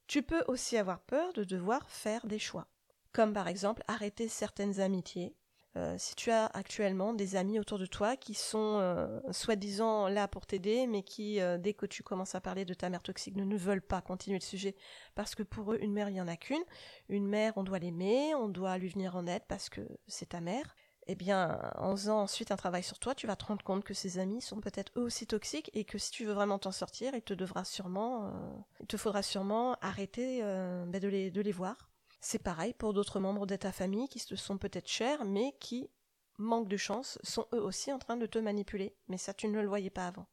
Tu 0.07 0.21
peux 0.21 0.43
aussi 0.47 0.77
avoir 0.77 0.99
peur 1.01 1.33
de 1.33 1.43
devoir 1.43 1.89
faire 1.89 2.27
des 2.27 2.39
choix, 2.39 2.67
comme 3.11 3.33
par 3.33 3.47
exemple 3.47 3.83
arrêter 3.87 4.27
certaines 4.27 4.79
amitiés, 4.79 5.35
euh, 5.75 5.95
si 5.97 6.15
tu 6.15 6.29
as 6.29 6.45
actuellement 6.53 7.13
des 7.13 7.35
amis 7.35 7.59
autour 7.59 7.79
de 7.79 7.87
toi 7.87 8.15
qui 8.15 8.35
sont 8.35 8.77
euh, 8.79 9.19
soi-disant 9.31 10.07
là 10.07 10.27
pour 10.27 10.45
t'aider, 10.45 10.85
mais 10.85 11.01
qui, 11.01 11.41
euh, 11.41 11.57
dès 11.57 11.73
que 11.73 11.87
tu 11.87 12.03
commences 12.03 12.35
à 12.35 12.41
parler 12.41 12.63
de 12.63 12.75
ta 12.75 12.89
mère 12.89 13.01
toxique, 13.01 13.35
ne, 13.35 13.57
veulent 13.57 13.81
pas 13.81 14.01
continuer 14.01 14.37
le 14.37 14.43
sujet, 14.43 14.75
parce 15.15 15.33
que 15.33 15.41
pour 15.41 15.73
eux, 15.73 15.79
une 15.81 15.93
mère, 15.93 16.09
il 16.09 16.13
n'y 16.13 16.21
en 16.21 16.27
a 16.27 16.37
qu'une. 16.37 16.63
Une 17.09 17.27
mère, 17.27 17.53
on 17.55 17.63
doit 17.63 17.79
l'aimer, 17.79 18.35
on 18.35 18.49
doit 18.49 18.77
lui 18.77 18.89
venir 18.89 19.15
en 19.15 19.25
aide 19.25 19.43
parce 19.47 19.69
que 19.69 19.81
c'est 20.07 20.29
ta 20.29 20.41
mère. 20.41 20.75
Eh 21.07 21.15
bien, 21.15 21.59
en 21.75 21.91
faisant 21.95 22.21
ensuite 22.21 22.51
un 22.51 22.55
travail 22.55 22.83
sur 22.83 22.97
toi, 22.97 23.13
tu 23.13 23.27
vas 23.27 23.35
te 23.35 23.45
rendre 23.45 23.63
compte 23.63 23.83
que 23.83 23.93
ces 23.93 24.19
amis 24.19 24.41
sont 24.41 24.61
peut-être 24.61 24.91
eux 24.95 25.01
aussi 25.01 25.27
toxiques 25.27 25.69
et 25.73 25.83
que 25.83 25.97
si 25.97 26.11
tu 26.11 26.23
veux 26.23 26.33
vraiment 26.33 26.59
t'en 26.59 26.71
sortir, 26.71 27.13
il 27.13 27.21
te 27.21 27.33
devra 27.33 27.65
sûrement, 27.65 28.31
il 28.79 28.87
te 28.87 28.95
faudra 28.95 29.21
sûrement 29.21 29.75
arrêter 29.81 30.41
ben, 30.41 30.99
de 31.01 31.41
les 31.41 31.51
voir 31.51 31.92
c'est 32.23 32.39
pareil 32.39 32.73
pour 32.73 32.93
d'autres 32.93 33.19
membres 33.19 33.45
de 33.45 33.57
ta 33.57 33.73
famille 33.73 34.07
qui 34.07 34.19
te 34.19 34.35
sont 34.35 34.57
peut-être 34.57 34.87
chers, 34.87 35.25
mais 35.25 35.53
qui, 35.59 35.89
manque 36.37 36.69
de 36.69 36.77
chance, 36.77 37.19
sont 37.21 37.47
eux 37.53 37.61
aussi 37.61 37.91
en 37.91 37.99
train 37.99 38.15
de 38.15 38.25
te 38.25 38.39
manipuler. 38.39 38.95
Mais 39.09 39.17
ça, 39.17 39.33
tu 39.33 39.47
ne 39.49 39.59
le 39.59 39.67
voyais 39.67 39.89
pas 39.89 40.07
avant. 40.07 40.25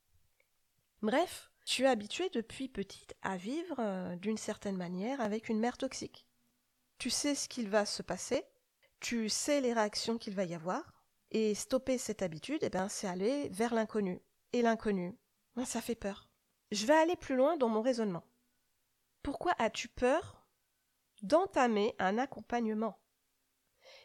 Bref, 1.03 1.51
tu 1.65 1.83
es 1.83 1.87
habitué 1.87 2.31
depuis 2.31 2.69
petite 2.69 3.15
à 3.23 3.37
vivre 3.37 3.77
euh, 3.81 4.15
d'une 4.17 4.37
certaine 4.37 4.77
manière 4.77 5.21
avec 5.21 5.49
une 5.49 5.59
mère 5.59 5.79
toxique. 5.79 6.27
Tu 6.99 7.11
sais 7.11 7.35
ce 7.35 7.49
qu'il 7.49 7.69
va 7.69 7.85
se 7.85 8.03
passer, 8.03 8.45
tu 9.01 9.29
sais 9.29 9.61
les 9.61 9.73
réactions 9.73 10.17
qu'il 10.17 10.35
va 10.35 10.45
y 10.45 10.55
avoir, 10.55 10.93
et 11.33 11.55
stopper 11.55 11.99
cette 11.99 12.23
habitude, 12.23 12.61
eh 12.63 12.71
ben, 12.71 12.89
c'est 12.89 13.09
aller 13.09 13.49
vers 13.49 13.75
l'inconnu. 13.75 14.21
Et 14.53 14.63
l'inconnu, 14.63 15.19
ben, 15.57 15.65
ça 15.65 15.81
fait 15.81 15.97
peur. 15.97 16.29
Je 16.71 16.87
vais 16.87 16.95
aller 16.95 17.17
plus 17.17 17.35
loin 17.35 17.57
dans 17.57 17.69
mon 17.69 17.83
raisonnement. 17.83 18.25
Pourquoi 19.23 19.55
as-tu 19.59 19.89
peur 19.89 20.40
d'entamer 21.23 21.95
un 21.99 22.19
accompagnement. 22.19 22.99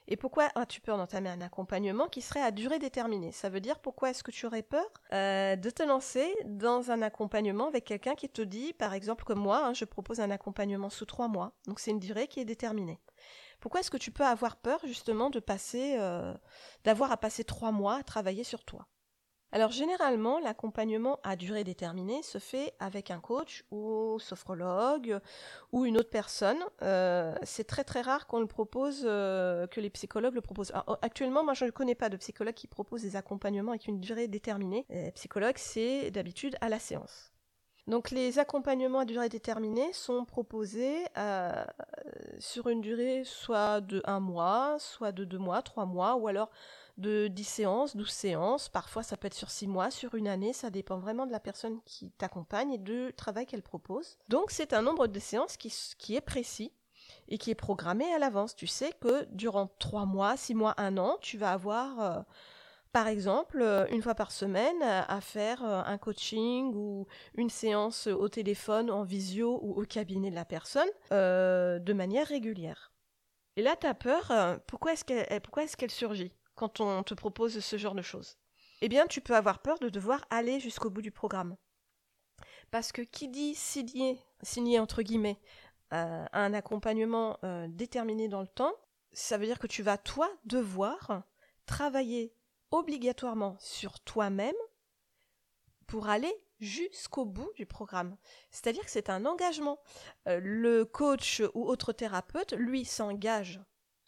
Et 0.08 0.18
pourquoi 0.18 0.50
as-tu 0.56 0.82
peur 0.82 0.98
d'entamer 0.98 1.30
un 1.30 1.42
accompagnement 1.42 2.08
qui 2.08 2.22
serait 2.22 2.42
à 2.42 2.52
durée 2.52 2.80
déterminée 2.80 3.32
Ça 3.32 3.50
veut 3.50 3.60
dire 3.60 3.80
pourquoi 3.80 4.12
est-ce 4.12 4.24
que 4.24 4.32
tu 4.32 4.46
aurais 4.46 4.62
peur 4.62 4.86
euh, 5.14 5.56
de 5.56 5.70
te 5.70 5.82
lancer 5.82 6.32
dans 6.46 6.92
un 6.92 7.02
accompagnement 7.02 7.68
avec 7.68 7.86
quelqu'un 7.86 8.16
qui 8.16 8.30
te 8.30 8.42
dit, 8.42 8.74
par 8.74 8.94
exemple 8.94 9.26
comme 9.26 9.40
moi, 9.40 9.66
hein, 9.66 9.74
je 9.74 9.86
propose 9.86 10.20
un 10.20 10.30
accompagnement 10.30 10.90
sous 10.90 11.06
trois 11.06 11.28
mois, 11.28 11.54
donc 11.66 11.80
c'est 11.80 11.92
une 11.92 12.00
durée 12.00 12.28
qui 12.28 12.40
est 12.40 12.46
déterminée. 12.46 13.00
Pourquoi 13.60 13.80
est-ce 13.80 13.92
que 13.92 13.98
tu 13.98 14.12
peux 14.12 14.26
avoir 14.26 14.58
peur 14.58 14.80
justement 14.84 15.30
de 15.30 15.40
passer, 15.40 15.96
euh, 15.98 16.34
d'avoir 16.84 17.12
à 17.12 17.18
passer 17.18 17.44
trois 17.44 17.72
mois 17.72 17.96
à 17.96 18.04
travailler 18.04 18.44
sur 18.44 18.64
toi? 18.64 18.88
Alors 19.56 19.72
généralement, 19.72 20.40
l'accompagnement 20.40 21.18
à 21.24 21.38
durée 21.38 21.64
déterminée 21.64 22.22
se 22.24 22.40
fait 22.40 22.74
avec 22.82 23.10
un 23.10 23.22
coach 23.22 23.64
ou 23.72 24.20
sophrologue 24.20 25.22
ou 25.72 25.86
une 25.86 25.98
autre 25.98 26.10
personne. 26.10 26.58
Euh, 26.82 27.34
c'est 27.44 27.64
très 27.64 27.86
très 27.86 28.02
rare 28.02 28.28
qu'on 28.28 28.42
le 28.42 28.48
propose, 28.48 29.04
euh, 29.06 29.66
que 29.68 29.80
les 29.80 29.90
psychologues 29.90 30.36
le 30.36 30.42
proposent. 30.42 30.74
actuellement, 31.02 31.46
moi 31.46 31.54
je 31.54 31.64
ne 31.64 31.72
connais 31.72 31.96
pas 31.96 32.10
de 32.10 32.18
psychologue 32.18 32.54
qui 32.54 32.68
propose 32.68 33.04
des 33.04 33.16
accompagnements 33.16 33.72
avec 33.72 33.88
une 33.88 34.02
durée 34.02 34.28
déterminée. 34.28 34.86
psychologue, 35.14 35.56
c'est 35.58 36.12
d'habitude 36.12 36.58
à 36.60 36.68
la 36.68 36.78
séance. 36.78 37.32
Donc 37.88 38.10
les 38.10 38.40
accompagnements 38.40 39.00
à 39.00 39.06
durée 39.06 39.30
déterminée 39.30 39.94
sont 39.94 40.26
proposés 40.26 41.06
euh, 41.18 41.64
sur 42.40 42.68
une 42.68 42.82
durée 42.82 43.24
soit 43.26 43.80
de 43.80 44.02
un 44.06 44.20
mois, 44.20 44.78
soit 44.80 45.12
de 45.12 45.24
deux 45.24 45.38
mois, 45.38 45.62
trois 45.62 45.86
mois, 45.86 46.16
ou 46.16 46.28
alors 46.28 46.50
de 46.98 47.28
10 47.28 47.44
séances, 47.44 47.96
12 47.96 48.10
séances, 48.10 48.70
parfois 48.70 49.04
ça 49.04 49.18
peut 49.18 49.28
être 49.28 49.34
sur 49.34 49.50
6 49.50 49.68
mois, 49.68 49.92
sur 49.92 50.16
une 50.16 50.28
année, 50.28 50.54
ça 50.54 50.70
dépend 50.70 50.98
vraiment 50.98 51.26
de 51.26 51.32
la 51.32 51.40
personne 51.40 51.80
qui 51.86 52.12
t'accompagne 52.12 52.74
et 52.74 52.78
du 52.78 53.12
travail 53.18 53.46
qu'elle 53.46 53.64
propose. 53.64 54.18
Donc 54.30 54.52
c'est 54.52 54.74
un 54.74 54.82
nombre 54.82 55.08
de 55.08 55.20
séances 55.20 55.58
qui, 55.58 55.74
qui 55.98 56.16
est 56.16 56.22
précis 56.22 56.72
et 57.28 57.38
qui 57.38 57.52
est 57.52 57.56
programmé 57.56 58.06
à 58.14 58.20
l'avance. 58.20 58.56
Tu 58.56 58.68
sais 58.68 58.92
que 59.00 59.26
durant 59.32 59.68
3 59.80 60.06
mois, 60.06 60.38
6 60.38 60.56
mois, 60.56 60.74
1 60.78 60.98
an, 60.98 61.18
tu 61.22 61.38
vas 61.38 61.52
avoir... 61.52 62.00
Euh, 62.00 62.22
par 62.92 63.10
exemple, 63.10 63.62
euh, 63.62 63.86
une 63.92 64.02
fois 64.02 64.16
par 64.16 64.32
semaine, 64.32 64.82
à 64.82 65.20
faire 65.20 65.66
euh, 65.66 65.82
un 65.86 65.98
coaching 65.98 66.74
ou 66.74 67.08
une 67.36 67.50
séance 67.50 68.08
au 68.08 68.30
téléphone, 68.30 68.90
en 68.90 69.04
visio 69.04 69.60
ou 69.62 69.74
au 69.82 69.84
cabinet 69.84 70.30
de 70.30 70.36
la 70.36 70.46
personne, 70.46 70.88
de 71.12 71.94
manière 71.94 72.28
régulière. 72.28 72.94
Et 73.58 73.64
là, 73.64 73.76
tu 73.76 73.86
as 73.86 73.94
peur, 73.94 74.32
pourquoi 74.68 74.94
est-ce 74.94 75.04
qu'elle 75.04 75.26
est 75.30 75.90
surgit? 75.90 76.32
Quand 76.56 76.80
on 76.80 77.04
te 77.04 77.14
propose 77.14 77.60
ce 77.60 77.78
genre 77.78 77.96
de 77.96 78.02
choses 78.02 78.38
Eh 78.82 78.90
bien, 78.90 79.08
tu 79.08 79.22
peux 79.22 79.36
avoir 79.36 79.60
peur 79.60 79.80
de 79.80 79.90
devoir 79.90 80.26
aller 80.30 80.60
jusqu'au 80.60 80.90
bout 80.90 81.02
du 81.02 81.12
programme. 81.12 81.56
Parce 82.72 82.92
que 82.92 83.02
qui 83.02 83.28
dit 83.28 83.56
signer, 83.56 84.20
signer 84.42 84.80
entre 84.80 85.02
guillemets, 85.02 85.40
euh, 85.94 86.26
un 86.34 86.54
accompagnement 86.54 87.38
euh, 87.44 87.68
déterminé 87.70 88.28
dans 88.28 88.42
le 88.42 88.48
temps, 88.48 88.74
ça 89.14 89.38
veut 89.38 89.46
dire 89.46 89.60
que 89.60 89.68
tu 89.68 89.84
vas, 89.84 89.98
toi, 89.98 90.30
devoir 90.46 91.24
travailler 91.66 92.34
obligatoirement 92.72 93.56
sur 93.60 94.00
toi-même 94.00 94.56
pour 95.88 96.10
aller 96.10 96.34
jusqu'au 96.60 97.26
bout 97.26 97.52
du 97.56 97.66
programme. 97.66 98.18
C'est-à-dire 98.50 98.84
que 98.84 98.92
c'est 98.92 99.10
un 99.10 99.26
engagement. 99.26 99.80
Euh, 100.28 100.40
le 100.42 100.86
coach 100.86 101.42
ou 101.54 101.68
autre 101.68 101.94
thérapeute, 101.94 102.54
lui, 102.54 102.86
s'engage 102.86 103.62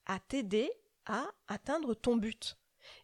à 0.06 0.20
t'aider 0.20 0.72
à 1.08 1.30
atteindre 1.48 1.94
ton 1.94 2.16
but. 2.16 2.58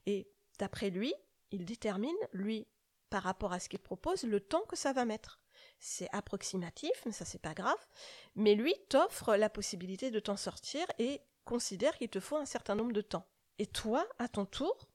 Et 0.05 0.29
d'après 0.60 0.89
lui, 0.89 1.13
il 1.51 1.65
détermine, 1.65 2.15
lui, 2.31 2.67
par 3.10 3.24
rapport 3.24 3.53
à 3.53 3.60
ce 3.60 3.69
qu'il 3.69 3.79
propose, 3.79 4.24
le 4.24 4.39
temps 4.39 4.63
que 4.67 4.75
ça 4.75 4.93
va 4.93 5.05
mettre. 5.05 5.39
C'est 5.79 6.10
approximatif, 6.12 6.91
mais 7.05 7.12
ça 7.12 7.25
c'est 7.25 7.41
pas 7.41 7.53
grave. 7.53 7.88
Mais 8.36 8.55
lui 8.55 8.74
t'offre 8.89 9.36
la 9.36 9.50
possibilité 9.50 10.12
de 10.12 10.19
t'en 10.19 10.38
sortir 10.38 10.86
et 11.00 11.22
considère 11.45 11.98
qu'il 11.98 12.10
te 12.10 12.19
faut 12.19 12.38
un 12.38 12.45
certain 12.45 12.75
nombre 12.75 12.93
de 12.93 13.01
temps. 13.01 13.27
Et 13.60 13.67
toi, 13.67 14.07
à 14.17 14.27
ton 14.27 14.45
tour, 14.45 14.88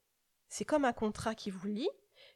c'est 0.49 0.65
comme 0.65 0.85
un 0.85 0.93
contrat 0.93 1.35
qui 1.35 1.49
vous 1.49 1.67
lie, 1.67 1.89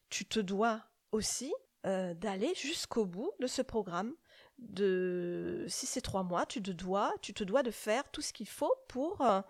tu 0.10 0.26
te 0.26 0.40
dois 0.40 0.82
aussi 1.12 1.54
euh, 1.86 2.14
d'aller 2.14 2.54
jusqu'au 2.56 3.06
bout 3.06 3.32
de 3.40 3.48
ce 3.48 3.62
programme. 3.62 4.16
De 4.60 5.66
si 5.68 5.86
c'est 5.86 6.02
trois 6.02 6.24
mois, 6.24 6.46
tu 6.46 6.62
te 6.62 6.72
dois, 6.72 7.14
tu 7.22 7.34
te 7.34 7.44
dois 7.44 7.64
de 7.64 7.72
faire 7.72 8.10
tout 8.12 8.22
ce 8.22 8.32
qu'il 8.32 8.48
faut 8.48 8.74
pour 8.88 9.20
euh, 9.22 9.42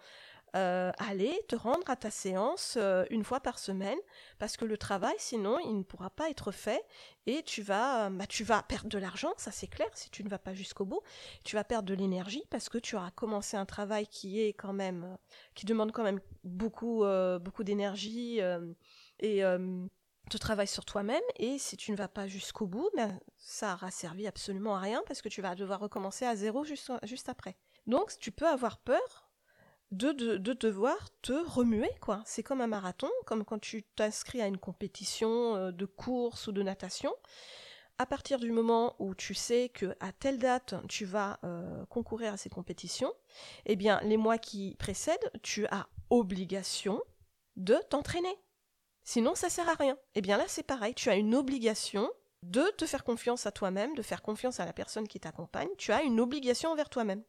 euh, 0.55 0.91
aller 0.99 1.43
te 1.47 1.55
rendre 1.55 1.89
à 1.89 1.95
ta 1.95 2.11
séance 2.11 2.75
euh, 2.77 3.05
une 3.09 3.23
fois 3.23 3.39
par 3.39 3.57
semaine 3.57 3.97
parce 4.37 4.55
que 4.55 4.65
le 4.65 4.77
travail 4.77 5.15
sinon 5.17 5.57
il 5.65 5.79
ne 5.79 5.83
pourra 5.83 6.11
pas 6.11 6.29
être 6.29 6.51
fait 6.51 6.85
et 7.25 7.41
tu 7.41 7.63
vas 7.63 8.11
bah, 8.11 8.27
tu 8.27 8.43
vas 8.43 8.61
perdre 8.61 8.87
de 8.87 8.99
l'argent 8.99 9.33
ça 9.37 9.49
c'est 9.49 9.65
clair 9.65 9.87
si 9.95 10.11
tu 10.11 10.23
ne 10.23 10.29
vas 10.29 10.37
pas 10.37 10.53
jusqu'au 10.53 10.85
bout. 10.85 11.01
Tu 11.43 11.55
vas 11.55 11.63
perdre 11.63 11.87
de 11.87 11.95
l'énergie 11.95 12.43
parce 12.51 12.69
que 12.69 12.77
tu 12.77 12.95
auras 12.95 13.09
commencé 13.09 13.57
un 13.57 13.65
travail 13.65 14.05
qui 14.05 14.41
est 14.41 14.53
quand 14.53 14.73
même 14.73 15.05
euh, 15.05 15.15
qui 15.55 15.65
demande 15.65 15.91
quand 15.91 16.03
même 16.03 16.19
beaucoup 16.43 17.03
beaucoup 17.41 17.63
d'énergie 17.63 18.39
et 19.19 19.41
de 19.41 20.37
travail 20.37 20.67
sur 20.67 20.85
toi-même 20.85 21.23
et 21.37 21.57
si 21.57 21.77
tu 21.77 21.91
ne 21.91 21.97
vas 21.97 22.07
pas 22.07 22.27
jusqu'au 22.27 22.67
bout 22.67 22.89
ben, 22.95 23.19
ça 23.37 23.73
aura 23.73 23.91
servi 23.91 24.27
absolument 24.27 24.75
à 24.75 24.79
rien 24.79 25.01
parce 25.07 25.21
que 25.21 25.29
tu 25.29 25.41
vas 25.41 25.55
devoir 25.55 25.79
recommencer 25.79 26.25
à 26.25 26.35
zéro 26.35 26.63
juste, 26.63 26.91
juste 27.03 27.29
après. 27.29 27.55
Donc 27.87 28.11
tu 28.19 28.31
peux 28.31 28.47
avoir 28.47 28.77
peur 28.77 29.22
de, 29.93 30.37
de, 30.37 30.53
devoir 30.53 30.97
te 31.21 31.33
remuer, 31.33 31.89
quoi. 32.01 32.21
C'est 32.25 32.43
comme 32.43 32.61
un 32.61 32.67
marathon, 32.67 33.09
comme 33.25 33.45
quand 33.45 33.59
tu 33.59 33.83
t'inscris 33.83 34.41
à 34.41 34.47
une 34.47 34.57
compétition 34.57 35.55
euh, 35.55 35.71
de 35.71 35.85
course 35.85 36.47
ou 36.47 36.51
de 36.51 36.63
natation. 36.63 37.13
À 37.99 38.07
partir 38.07 38.39
du 38.39 38.51
moment 38.51 38.95
où 38.97 39.13
tu 39.13 39.35
sais 39.35 39.69
que 39.69 39.95
à 39.99 40.11
telle 40.11 40.39
date 40.39 40.73
tu 40.89 41.05
vas 41.05 41.39
euh, 41.43 41.85
concourir 41.85 42.33
à 42.33 42.37
ces 42.37 42.49
compétitions, 42.49 43.13
eh 43.65 43.75
bien 43.75 43.99
les 44.01 44.17
mois 44.17 44.39
qui 44.39 44.75
précèdent, 44.79 45.31
tu 45.43 45.67
as 45.67 45.87
obligation 46.09 47.01
de 47.55 47.75
t'entraîner. 47.89 48.35
Sinon, 49.03 49.35
ça 49.35 49.49
sert 49.49 49.69
à 49.69 49.75
rien. 49.75 49.97
Eh 50.15 50.21
bien 50.21 50.37
là, 50.37 50.45
c'est 50.47 50.63
pareil. 50.63 50.95
Tu 50.95 51.09
as 51.09 51.15
une 51.15 51.35
obligation 51.35 52.09
de 52.41 52.63
te 52.77 52.85
faire 52.85 53.03
confiance 53.03 53.45
à 53.45 53.51
toi-même, 53.51 53.95
de 53.95 54.01
faire 54.01 54.21
confiance 54.21 54.59
à 54.59 54.65
la 54.65 54.73
personne 54.73 55.07
qui 55.07 55.19
t'accompagne. 55.19 55.69
Tu 55.77 55.91
as 55.91 56.01
une 56.01 56.19
obligation 56.19 56.71
envers 56.71 56.89
toi-même. 56.89 57.23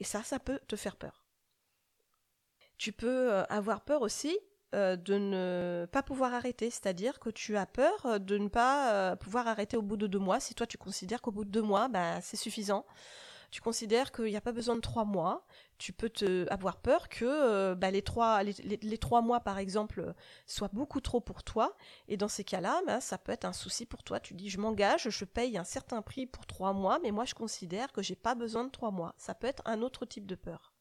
Et 0.00 0.04
ça, 0.04 0.22
ça 0.22 0.38
peut 0.38 0.60
te 0.66 0.76
faire 0.76 0.96
peur. 0.96 1.25
Tu 2.78 2.92
peux 2.92 3.32
euh, 3.32 3.44
avoir 3.44 3.80
peur 3.80 4.02
aussi 4.02 4.38
euh, 4.74 4.96
de 4.96 5.14
ne 5.14 5.86
pas 5.90 6.02
pouvoir 6.02 6.34
arrêter, 6.34 6.70
c'est-à-dire 6.70 7.18
que 7.18 7.30
tu 7.30 7.56
as 7.56 7.66
peur 7.66 8.04
euh, 8.04 8.18
de 8.18 8.36
ne 8.36 8.48
pas 8.48 9.16
pouvoir 9.16 9.48
arrêter 9.48 9.76
au 9.76 9.82
bout 9.82 9.96
de 9.96 10.06
deux 10.06 10.18
mois. 10.18 10.40
Si 10.40 10.54
toi 10.54 10.66
tu 10.66 10.76
considères 10.76 11.22
qu'au 11.22 11.32
bout 11.32 11.44
de 11.44 11.50
deux 11.50 11.62
mois, 11.62 11.88
bah, 11.88 12.20
c'est 12.20 12.36
suffisant, 12.36 12.84
tu 13.50 13.62
considères 13.62 14.12
qu'il 14.12 14.26
n'y 14.26 14.36
a 14.36 14.40
pas 14.42 14.52
besoin 14.52 14.74
de 14.76 14.80
trois 14.80 15.04
mois, 15.04 15.46
tu 15.78 15.92
peux 15.92 16.10
te 16.10 16.46
avoir 16.52 16.76
peur 16.76 17.08
que 17.08 17.74
bah, 17.74 17.90
les, 17.90 18.02
trois, 18.02 18.42
les, 18.42 18.98
trois 18.98 19.22
mois, 19.22 19.40
par 19.40 19.58
exemple, 19.58 20.14
soient 20.46 20.70
beaucoup 20.72 21.00
trop 21.00 21.20
pour 21.20 21.42
toi. 21.44 21.76
Et 22.08 22.16
dans 22.16 22.28
ces 22.28 22.44
cas-là, 22.44 22.82
bah, 22.86 23.00
ça 23.00 23.18
peut 23.18 23.32
être 23.32 23.44
un 23.44 23.52
souci 23.52 23.86
pour 23.86 24.02
toi. 24.02 24.20
Tu 24.20 24.34
dis, 24.34 24.50
je 24.50 24.58
m'engage, 24.58 25.08
je 25.08 25.24
paye 25.24 25.56
un 25.56 25.64
certain 25.64 26.02
prix 26.02 26.26
pour 26.26 26.44
trois 26.44 26.72
mois, 26.72 26.98
mais 27.02 27.12
moi, 27.12 27.24
je 27.24 27.34
considère 27.34 27.92
que 27.92 28.02
j'ai 28.02 28.16
pas 28.16 28.34
besoin 28.34 28.64
de 28.64 28.70
trois 28.70 28.90
mois. 28.90 29.14
Ça 29.16 29.34
peut 29.34 29.46
être 29.46 29.62
un 29.64 29.80
autre 29.80 30.04
type 30.06 30.26
de 30.26 30.34
peur. 30.34 30.75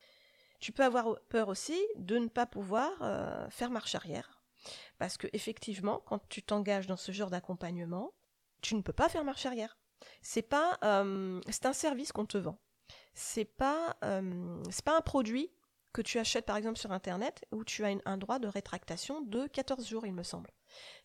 Tu 0.59 0.71
peux 0.71 0.83
avoir 0.83 1.19
peur 1.29 1.49
aussi 1.49 1.79
de 1.97 2.17
ne 2.17 2.27
pas 2.27 2.45
pouvoir 2.45 2.91
euh, 3.01 3.49
faire 3.49 3.69
marche 3.69 3.95
arrière. 3.95 4.41
Parce 4.97 5.17
que 5.17 5.27
effectivement, 5.33 6.01
quand 6.05 6.27
tu 6.29 6.41
t'engages 6.41 6.87
dans 6.87 6.97
ce 6.97 7.11
genre 7.11 7.29
d'accompagnement, 7.29 8.13
tu 8.61 8.75
ne 8.75 8.81
peux 8.81 8.93
pas 8.93 9.09
faire 9.09 9.23
marche 9.23 9.45
arrière. 9.45 9.77
C'est 10.21 10.41
pas, 10.41 10.77
euh, 10.83 11.39
c'est 11.49 11.65
un 11.65 11.73
service 11.73 12.11
qu'on 12.11 12.25
te 12.25 12.37
vend 12.37 12.59
c'est 13.15 13.45
pas 13.45 13.95
euh, 14.03 14.61
c'est 14.69 14.83
pas 14.83 14.97
un 14.97 15.01
produit 15.01 15.49
que 15.93 16.01
tu 16.01 16.19
achètes 16.19 16.45
par 16.45 16.57
exemple 16.57 16.77
sur 16.77 16.91
internet 16.91 17.45
où 17.51 17.63
tu 17.63 17.85
as 17.85 17.95
un 18.03 18.17
droit 18.17 18.37
de 18.37 18.49
rétractation 18.49 19.21
de 19.21 19.47
14 19.47 19.87
jours 19.87 20.05
il 20.05 20.13
me 20.13 20.23
semble. 20.23 20.51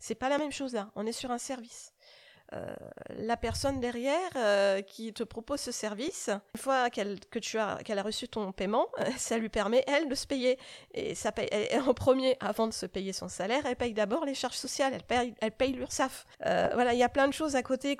C'est 0.00 0.16
pas 0.16 0.28
la 0.28 0.37
même 0.37 0.50
chose 0.50 0.75
là, 0.75 0.90
on 0.97 1.07
est 1.07 1.12
sur 1.12 1.30
un 1.30 1.38
service. 1.38 1.95
Euh, 2.52 2.75
la 3.16 3.37
personne 3.37 3.80
derrière 3.80 4.30
euh, 4.35 4.83
qui 4.83 5.12
te 5.12 5.23
propose 5.23 5.61
ce 5.61 5.71
service, 5.71 6.30
une 6.54 6.61
fois 6.61 6.90
qu'elle 6.90 7.21
que 7.30 7.38
tu 7.38 7.59
as 7.59 7.78
qu'elle 7.85 7.99
a 7.99 8.02
reçu 8.02 8.28
ton 8.28 8.50
paiement, 8.50 8.88
euh, 8.99 9.04
ça 9.16 9.38
lui 9.38 9.49
permet 9.49 9.85
elle 9.87 10.09
de 10.09 10.14
se 10.16 10.26
payer 10.26 10.59
et 10.92 11.14
ça 11.14 11.30
paye 11.30 11.49
en 11.87 11.95
premier 11.95 12.37
avant 12.40 12.66
de 12.66 12.73
se 12.73 12.87
payer 12.87 13.12
son 13.12 13.28
salaire, 13.28 13.64
elle 13.66 13.76
paye 13.76 13.95
d'abord 13.95 14.25
les 14.25 14.35
charges 14.35 14.57
sociales, 14.57 14.92
elle 14.95 15.04
paye 15.04 15.35
elle 15.40 15.52
paye 15.52 15.73
l'URSSAF. 15.73 16.26
voilà, 16.40 16.92
il 16.92 16.99
y 16.99 17.04
a 17.04 17.09
plein 17.09 17.28
de 17.28 17.33
choses 17.33 17.54
à 17.54 17.62
côté 17.62 17.97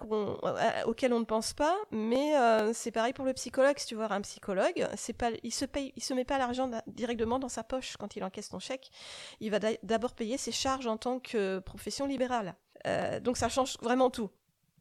auxquelles 0.85 1.13
on 1.13 1.21
ne 1.21 1.25
pense 1.25 1.53
pas, 1.53 1.77
mais 1.93 2.33
c'est 2.73 2.91
pareil 2.91 3.13
pour 3.13 3.25
le 3.25 3.33
psychologue. 3.35 3.79
Si 3.79 3.87
tu 3.87 3.95
vois 3.95 4.13
un 4.13 4.21
psychologue, 4.23 4.87
c'est 4.97 5.13
pas 5.13 5.31
il 5.43 5.53
se 5.53 5.65
paye 5.65 5.93
il 5.97 6.03
se 6.03 6.15
met 6.15 6.25
pas 6.25 6.39
l'argent 6.39 6.71
directement 6.87 7.39
dans 7.39 7.49
sa 7.49 7.63
poche 7.63 7.97
quand 7.99 8.17
il 8.17 8.25
encaisse 8.25 8.49
ton 8.49 8.59
chèque. 8.59 8.91
Il 9.41 9.51
va 9.51 9.59
d'abord 9.83 10.15
payer 10.15 10.39
ses 10.39 10.53
charges 10.53 10.87
en 10.87 10.97
tant 10.97 11.21
que 11.21 11.61
profession 11.61 12.07
libérale. 12.07 12.55
donc 13.23 13.37
ça 13.37 13.49
change 13.49 13.77
vraiment 13.81 14.11
tout. 14.11 14.31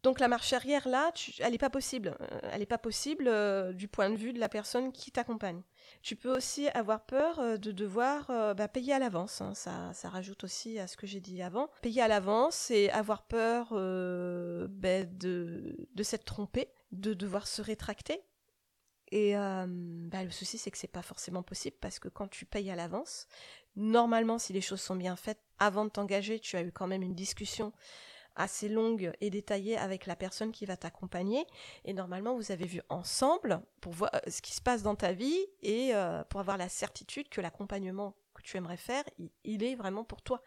Donc 0.01 0.19
la 0.21 0.29
marche 0.29 0.53
arrière 0.53 0.87
là, 0.87 1.11
elle 1.39 1.51
n'est 1.51 1.57
pas 1.57 1.69
possible. 1.69 2.15
Euh, 2.21 2.39
elle 2.51 2.59
n'est 2.59 2.65
pas 2.65 2.77
possible 2.77 3.27
euh, 3.27 3.73
du 3.73 3.87
point 3.87 4.09
de 4.09 4.15
vue 4.15 4.31
de 4.31 4.39
la 4.39 4.47
personne 4.47 4.93
qui 4.93 5.11
t'accompagne. 5.11 5.61
Tu 6.01 6.15
peux 6.15 6.33
aussi 6.35 6.69
avoir 6.69 7.05
peur 7.05 7.39
euh, 7.39 7.57
de 7.57 7.71
devoir 7.71 8.27
bah, 8.55 8.67
payer 8.67 8.93
à 8.93 8.99
l'avance. 8.99 9.41
Hein. 9.41 9.53
Ça, 9.55 9.91
ça 9.93 10.09
rajoute 10.09 10.43
aussi 10.43 10.79
à 10.79 10.87
ce 10.87 10.95
que 10.95 11.05
j'ai 11.05 11.19
dit 11.19 11.41
avant. 11.41 11.69
Payer 11.81 12.01
à 12.01 12.07
l'avance 12.07 12.71
et 12.71 12.89
avoir 12.91 13.23
peur 13.23 13.69
bah, 13.71 15.03
de, 15.03 15.75
de 15.93 16.03
s'être 16.03 16.25
trompé, 16.25 16.71
de 16.91 17.13
devoir 17.13 17.47
se 17.47 17.61
rétracter. 17.61 18.21
Et 19.11 19.33
bah, 19.33 20.23
le 20.23 20.29
souci, 20.29 20.57
c'est 20.57 20.71
que 20.71 20.77
c'est 20.77 20.87
pas 20.87 21.01
forcément 21.01 21.43
possible 21.43 21.77
parce 21.81 21.99
que 21.99 22.07
quand 22.07 22.27
tu 22.27 22.45
payes 22.45 22.69
à 22.69 22.75
l'avance, 22.75 23.27
normalement, 23.75 24.37
si 24.37 24.53
les 24.53 24.61
choses 24.61 24.81
sont 24.81 24.95
bien 24.95 25.15
faites, 25.15 25.39
avant 25.57 25.83
de 25.83 25.89
t'engager, 25.89 26.39
tu 26.39 26.55
as 26.55 26.61
eu 26.61 26.71
quand 26.71 26.87
même 26.87 27.01
une 27.01 27.15
discussion 27.15 27.73
assez 28.39 28.69
longue 28.69 29.11
et 29.21 29.29
détaillée 29.29 29.77
avec 29.77 30.05
la 30.05 30.15
personne 30.15 30.51
qui 30.51 30.65
va 30.65 30.77
t'accompagner. 30.77 31.45
Et 31.85 31.93
normalement, 31.93 32.35
vous 32.35 32.51
avez 32.51 32.65
vu 32.65 32.81
ensemble 32.89 33.61
pour 33.81 33.93
voir 33.93 34.09
euh, 34.15 34.19
ce 34.27 34.41
qui 34.41 34.53
se 34.53 34.61
passe 34.61 34.81
dans 34.81 34.95
ta 34.95 35.11
vie 35.11 35.45
et 35.61 35.93
euh, 35.93 36.23
pour 36.23 36.39
avoir 36.39 36.57
la 36.57 36.69
certitude 36.69 37.29
que 37.29 37.41
l'accompagnement 37.41 38.15
que 38.33 38.41
tu 38.41 38.57
aimerais 38.57 38.77
faire, 38.77 39.03
il, 39.43 39.63
est 39.63 39.75
vraiment 39.75 40.05
pour 40.05 40.21
toi. 40.21 40.41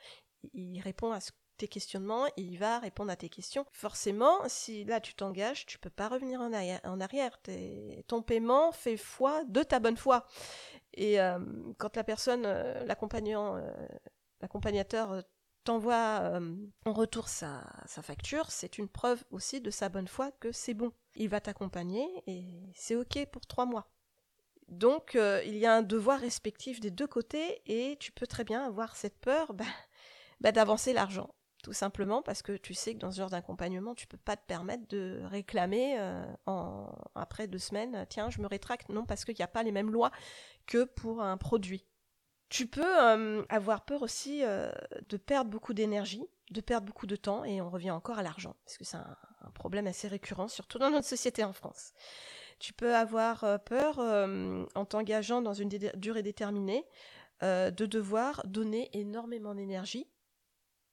Il, 0.55 0.81
répond 0.81 1.13
à 1.13 1.19
tes 1.59 1.69
questionnements 1.69 2.27
et 2.29 2.33
il 2.43 2.59
va 2.59 2.79
répondre 2.79 3.13
à 3.13 3.17
tes 3.17 3.29
questions. 3.29 3.67
Forcément, 3.71 4.39
si 4.49 4.85
là 4.85 5.01
tu 5.01 5.15
t'engages, 5.15 5.67
tu 5.67 5.79
peux 5.79 5.91
pas 5.91 6.09
revenir 6.09 6.41
en 6.41 7.01
arrière. 7.01 7.41
Ton 8.07 8.23
paiement 8.23 8.73
fait 8.73 8.97
foi 8.97 9.45
de 9.45 9.63
ta 9.63 9.79
bonne 9.79 9.99
foi. 9.99 10.27
Et 10.95 11.21
euh, 11.21 11.39
quand 11.77 11.95
la 11.97 12.05
personne, 12.05 12.43
l'accompagnant, 12.87 13.63
l'accompagnateur 14.41 15.23
t'envoie 15.65 16.21
euh, 16.23 16.57
en 16.85 16.93
retour 16.93 17.29
sa, 17.29 17.65
facture, 17.87 18.51
c'est 18.51 18.79
une 18.79 18.89
preuve 18.89 19.25
aussi 19.31 19.61
de 19.61 19.71
sa 19.71 19.89
bonne 19.89 20.09
foi 20.09 20.31
que 20.41 20.53
c'est 20.53 20.75
bon. 20.75 20.93
Il 21.17 21.29
va 21.29 21.41
t'accompagner 21.41 22.07
et 22.27 22.73
c'est 22.75 22.97
ok 22.97 23.27
pour 23.31 23.47
trois 23.47 23.67
mois. 23.67 23.91
Donc 24.69 25.15
euh, 25.15 25.43
il 25.45 25.57
y 25.57 25.67
a 25.67 25.75
un 25.75 25.83
devoir 25.83 26.19
respectif 26.21 26.81
des 26.81 26.91
deux 26.91 27.07
côtés 27.07 27.61
et 27.67 27.97
tu 28.01 28.13
peux 28.13 28.27
très 28.27 28.45
bien 28.45 28.65
avoir 28.65 28.97
cette 28.97 29.19
peur 29.19 29.53
bah, 29.55 29.65
bah, 30.41 30.53
d'avancer 30.53 30.93
l'argent. 30.93 31.35
Tout 31.63 31.73
simplement 31.73 32.23
parce 32.23 32.43
que 32.43 32.57
tu 32.57 32.75
sais 32.75 32.95
que 32.95 32.99
dans 32.99 33.13
ce 33.13 33.19
genre 33.19 33.31
d'accompagnement, 33.31 33.95
tu 33.95 34.09
peux 34.09 34.17
pas 34.17 34.37
te 34.37 34.45
permettre 34.47 34.89
de 34.89 35.21
réclamer 35.25 35.97
euh, 35.99 36.25
en, 36.47 36.93
après 37.15 37.47
deux 37.47 37.59
semaines, 37.59 38.05
tiens, 38.09 38.31
je 38.31 38.41
me 38.41 38.49
rétracte. 38.49 38.89
Non, 38.89 39.05
parce 39.05 39.25
qu'il 39.25 39.37
n'y 39.37 39.45
a 39.45 39.49
pas 39.49 39.63
les 39.63 39.71
mêmes 39.71 39.91
lois 39.91 40.11
que 40.67 40.85
pour 40.85 41.23
un 41.23 41.37
produit. 41.37 41.87
Tu 42.53 42.67
peux 42.67 42.85
euh, 42.85 43.43
avoir 43.49 43.83
peur 43.87 44.03
aussi 44.03 44.45
euh, 44.45 44.71
de 45.09 45.17
perdre 45.17 45.51
beaucoup 45.51 45.73
d'énergie, 45.73 46.23
de 46.51 46.61
perdre 46.61 46.87
beaucoup 46.87 47.07
de 47.07 47.17
temps, 47.17 47.45
et 47.45 47.63
on 47.63 47.71
revient 47.71 47.93
encore 47.93 48.19
à 48.19 48.23
l'argent, 48.23 48.55
parce 48.67 48.77
que 48.77 48.85
c'est 48.85 48.99
un, 48.99 49.17
problème 49.55 49.87
assez 49.87 50.07
récurrent, 50.07 50.49
surtout 50.49 50.79
dans 50.79 50.91
notre 50.91 51.07
société 51.07 51.45
en 51.45 51.55
France. 51.55 51.95
Tu 52.59 52.75
peux 52.75 52.95
avoir 52.95 53.43
euh, 53.45 53.57
peur, 53.57 53.99
en 54.75 54.85
t'engageant 54.85 55.41
dans 55.41 55.55
une 55.55 55.71
durée 55.95 56.23
déterminée, 56.23 56.85
de 57.41 57.87
devoir 57.87 58.43
donner 58.47 58.91
énormément 58.93 59.55
d'énergie 59.55 60.07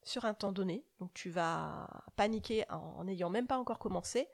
sur 0.03 0.23
un 0.23 0.33
temps 0.33 0.53
donné. 0.53 0.85
Donc 1.01 1.13
tu 1.13 1.29
vas 1.29 1.89
paniquer 2.15 2.63
en 2.69 3.03
n'ayant 3.03 3.29
même 3.29 3.47
pas 3.47 3.57
encore 3.57 3.79
commencé, 3.79 4.29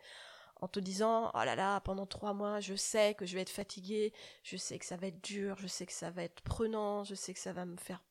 en 0.65 0.67
te 0.67 0.79
disant 0.79 1.31
oh 1.33 1.43
là 1.45 1.55
là 1.55 1.79
pendant 1.81 2.07
trois 2.07 2.33
mois 2.33 2.59
je 2.59 2.75
sais 2.75 3.13
que 3.13 3.25
je 3.25 3.35
vais 3.35 3.41
être 3.41 3.49
fatiguée 3.49 4.13
je 4.43 4.57
sais 4.57 4.79
que 4.79 4.85
ça 4.85 4.97
va 4.97 5.07
être 5.07 5.23
dur 5.23 5.55
je 5.59 5.67
sais 5.67 5.85
que 5.85 5.93
ça 5.93 6.09
va 6.09 6.23
être 6.23 6.41
prenant 6.41 7.03
je 7.03 7.13
sais 7.15 7.33
que 7.33 7.39
ça 7.39 7.53
va 7.53 7.65
me 7.65 7.77
faire 7.77 8.01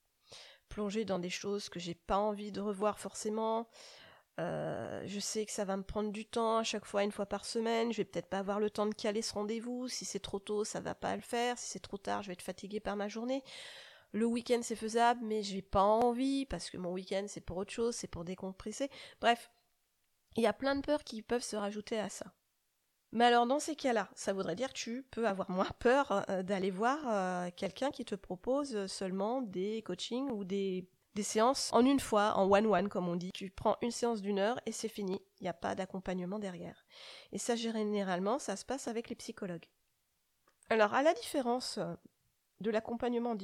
plonger 0.69 1.05
dans 1.05 1.19
des 1.19 1.31
choses 1.31 1.69
que 1.69 1.79
j'ai 1.79 1.95
pas 1.95 2.19
envie 2.19 2.53
de 2.53 2.61
revoir 2.61 2.99
forcément. 2.99 3.69
Euh, 4.41 5.03
je 5.07 5.21
sais 5.21 5.47
que 5.47 5.53
ça 5.53 5.65
va 5.65 5.77
me 5.77 5.85
prendre 5.85 6.11
du 6.11 6.27
temps 6.27 6.59
à 6.59 6.65
chaque 6.65 6.85
fois 6.85 7.05
une 7.05 7.13
fois 7.13 7.27
par 7.27 7.45
semaine. 7.45 7.93
Je 7.93 7.99
vais 7.99 8.05
peut-être 8.05 8.29
pas 8.29 8.39
avoir 8.39 8.59
le 8.59 8.71
temps 8.71 8.87
de 8.87 8.95
caler 8.95 9.23
ce 9.23 9.35
rendez-vous. 9.35 9.89
Si 9.89 10.05
c'est 10.05 10.19
trop 10.19 10.41
tôt 10.41 10.65
ça 10.65 10.81
va 10.81 10.95
pas 10.95 11.15
le 11.15 11.23
faire. 11.23 11.59
Si 11.59 11.71
c'est 11.71 11.79
trop 11.79 11.99
tard 11.99 12.23
je 12.23 12.29
vais 12.29 12.33
être 12.33 12.43
fatiguée 12.43 12.81
par 12.81 12.97
ma 12.97 13.09
journée. 13.09 13.45
Le 14.13 14.27
week-end 14.27 14.61
c'est 14.63 14.77
faisable 14.77 15.21
mais 15.25 15.43
j'ai 15.43 15.63
pas 15.63 15.83
envie 15.83 16.47
parce 16.47 16.71
que 16.71 16.77
mon 16.77 16.93
week-end 16.93 17.25
c'est 17.29 17.41
pour 17.41 17.57
autre 17.59 17.73
chose 17.73 17.95
c'est 17.95 18.09
pour 18.09 18.25
décompresser. 18.25 18.91
Bref 19.21 19.51
il 20.37 20.43
y 20.43 20.47
a 20.49 20.53
plein 20.53 20.75
de 20.75 20.81
peurs 20.81 21.05
qui 21.05 21.23
peuvent 21.23 21.45
se 21.45 21.55
rajouter 21.55 22.01
à 22.01 22.09
ça. 22.09 22.27
Mais 23.15 23.25
alors 23.25 23.47
dans 23.47 23.61
ces 23.61 23.77
cas-là, 23.77 24.11
ça 24.17 24.33
voudrait 24.33 24.57
dire 24.57 24.69
que 24.69 24.79
tu 24.79 25.07
peux 25.13 25.29
avoir 25.29 25.49
moins 25.49 25.71
peur 25.79 26.25
euh, 26.29 26.43
d'aller 26.43 26.73
voir 26.73 26.99
euh, 27.07 27.49
quelqu'un 27.55 27.93
qui 27.93 28.05
te 28.05 28.17
propose 28.17 28.87
seulement 28.87 29.41
des 29.41 29.83
coachings 29.83 30.31
ou 30.31 30.43
des, 30.43 30.89
des 31.15 31.23
séances 31.23 31.71
en 31.73 31.85
une 31.85 32.01
fois, 32.01 32.37
en 32.37 32.51
one-one 32.51 32.89
comme 32.89 33.09
on 33.09 33.15
dit. 33.15 33.31
Tu 33.33 33.51
prends 33.51 33.77
une 33.83 33.93
séance 33.93 34.21
d'une 34.21 34.41
heure 34.41 34.59
et 34.67 34.73
c'est 34.73 34.89
fini. 34.89 35.23
Il 35.41 35.45
n'y 35.45 35.49
a 35.49 35.55
pas 35.55 35.77
d'accompagnement 35.77 36.41
derrière. 36.41 36.85
Et 37.31 37.39
ça 37.39 37.55
généralement, 37.55 38.41
ça 38.41 38.57
se 38.57 38.65
passe 38.65 38.89
avec 38.89 39.09
les 39.09 39.15
psychologues. 39.15 39.69
Alors 40.69 40.93
à 40.93 41.03
la 41.03 41.15
différence 41.15 41.79
euh, 41.79 41.95
de 42.61 42.71
l'accompagnement 42.73 43.31
en 43.31 43.39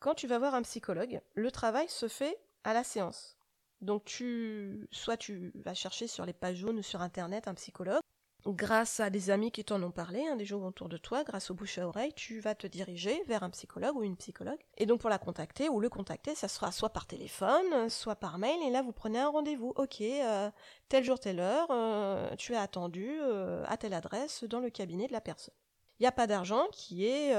quand 0.00 0.14
tu 0.14 0.26
vas 0.26 0.38
voir 0.38 0.56
un 0.56 0.62
psychologue, 0.62 1.20
le 1.34 1.50
travail 1.52 1.88
se 1.88 2.08
fait 2.08 2.36
à 2.64 2.72
la 2.72 2.82
séance. 2.82 3.36
Donc 3.82 4.04
tu, 4.04 4.88
soit 4.90 5.16
tu 5.16 5.52
vas 5.54 5.74
chercher 5.74 6.08
sur 6.08 6.26
les 6.26 6.32
pages 6.32 6.56
jaunes 6.56 6.78
ou 6.78 6.82
sur 6.82 7.02
internet 7.02 7.46
un 7.46 7.54
psychologue, 7.54 8.00
grâce 8.46 9.00
à 9.00 9.10
des 9.10 9.30
amis 9.30 9.50
qui 9.50 9.64
t'en 9.64 9.82
ont 9.82 9.90
parlé, 9.90 10.26
hein, 10.26 10.36
des 10.36 10.44
gens 10.44 10.62
autour 10.64 10.88
de 10.88 10.96
toi, 10.96 11.24
grâce 11.24 11.50
au 11.50 11.54
bouche 11.54 11.78
à 11.78 11.86
oreille, 11.86 12.12
tu 12.14 12.40
vas 12.40 12.54
te 12.54 12.66
diriger 12.66 13.22
vers 13.26 13.42
un 13.42 13.50
psychologue 13.50 13.96
ou 13.96 14.02
une 14.02 14.16
psychologue. 14.16 14.58
Et 14.76 14.86
donc 14.86 15.00
pour 15.00 15.10
la 15.10 15.18
contacter 15.18 15.68
ou 15.68 15.80
le 15.80 15.88
contacter, 15.88 16.34
ça 16.34 16.48
sera 16.48 16.72
soit 16.72 16.90
par 16.90 17.06
téléphone, 17.06 17.88
soit 17.88 18.16
par 18.16 18.38
mail. 18.38 18.60
Et 18.62 18.70
là 18.70 18.82
vous 18.82 18.92
prenez 18.92 19.18
un 19.18 19.28
rendez-vous. 19.28 19.72
Ok, 19.76 20.00
euh, 20.00 20.50
tel 20.88 21.04
jour, 21.04 21.18
telle 21.18 21.40
heure, 21.40 21.68
euh, 21.70 22.34
tu 22.36 22.52
es 22.52 22.56
attendu 22.56 23.18
euh, 23.20 23.64
à 23.66 23.76
telle 23.76 23.94
adresse 23.94 24.44
dans 24.44 24.60
le 24.60 24.70
cabinet 24.70 25.08
de 25.08 25.12
la 25.12 25.20
personne. 25.20 25.54
Il 25.98 26.04
n'y 26.04 26.08
a 26.08 26.12
pas 26.12 26.28
d'argent 26.28 26.66
qui 26.70 27.06
est, 27.06 27.34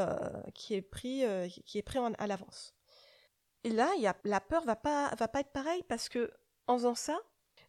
qui 0.54 0.74
est 0.74 0.82
pris, 0.82 1.24
qui 1.66 1.78
est 1.78 1.82
pris 1.82 1.98
à 2.18 2.28
l'avance. 2.28 2.76
Et 3.64 3.70
là, 3.70 3.90
y 3.98 4.06
a, 4.06 4.18
la 4.26 4.42
peur 4.42 4.66
va 4.66 4.76
pas, 4.76 5.16
va 5.16 5.30
pas 5.30 5.40
être 5.40 5.54
pareille 5.54 5.84
parce 5.88 6.10
que 6.10 6.30
en 6.68 6.76
faisant 6.78 6.94
ça, 6.94 7.18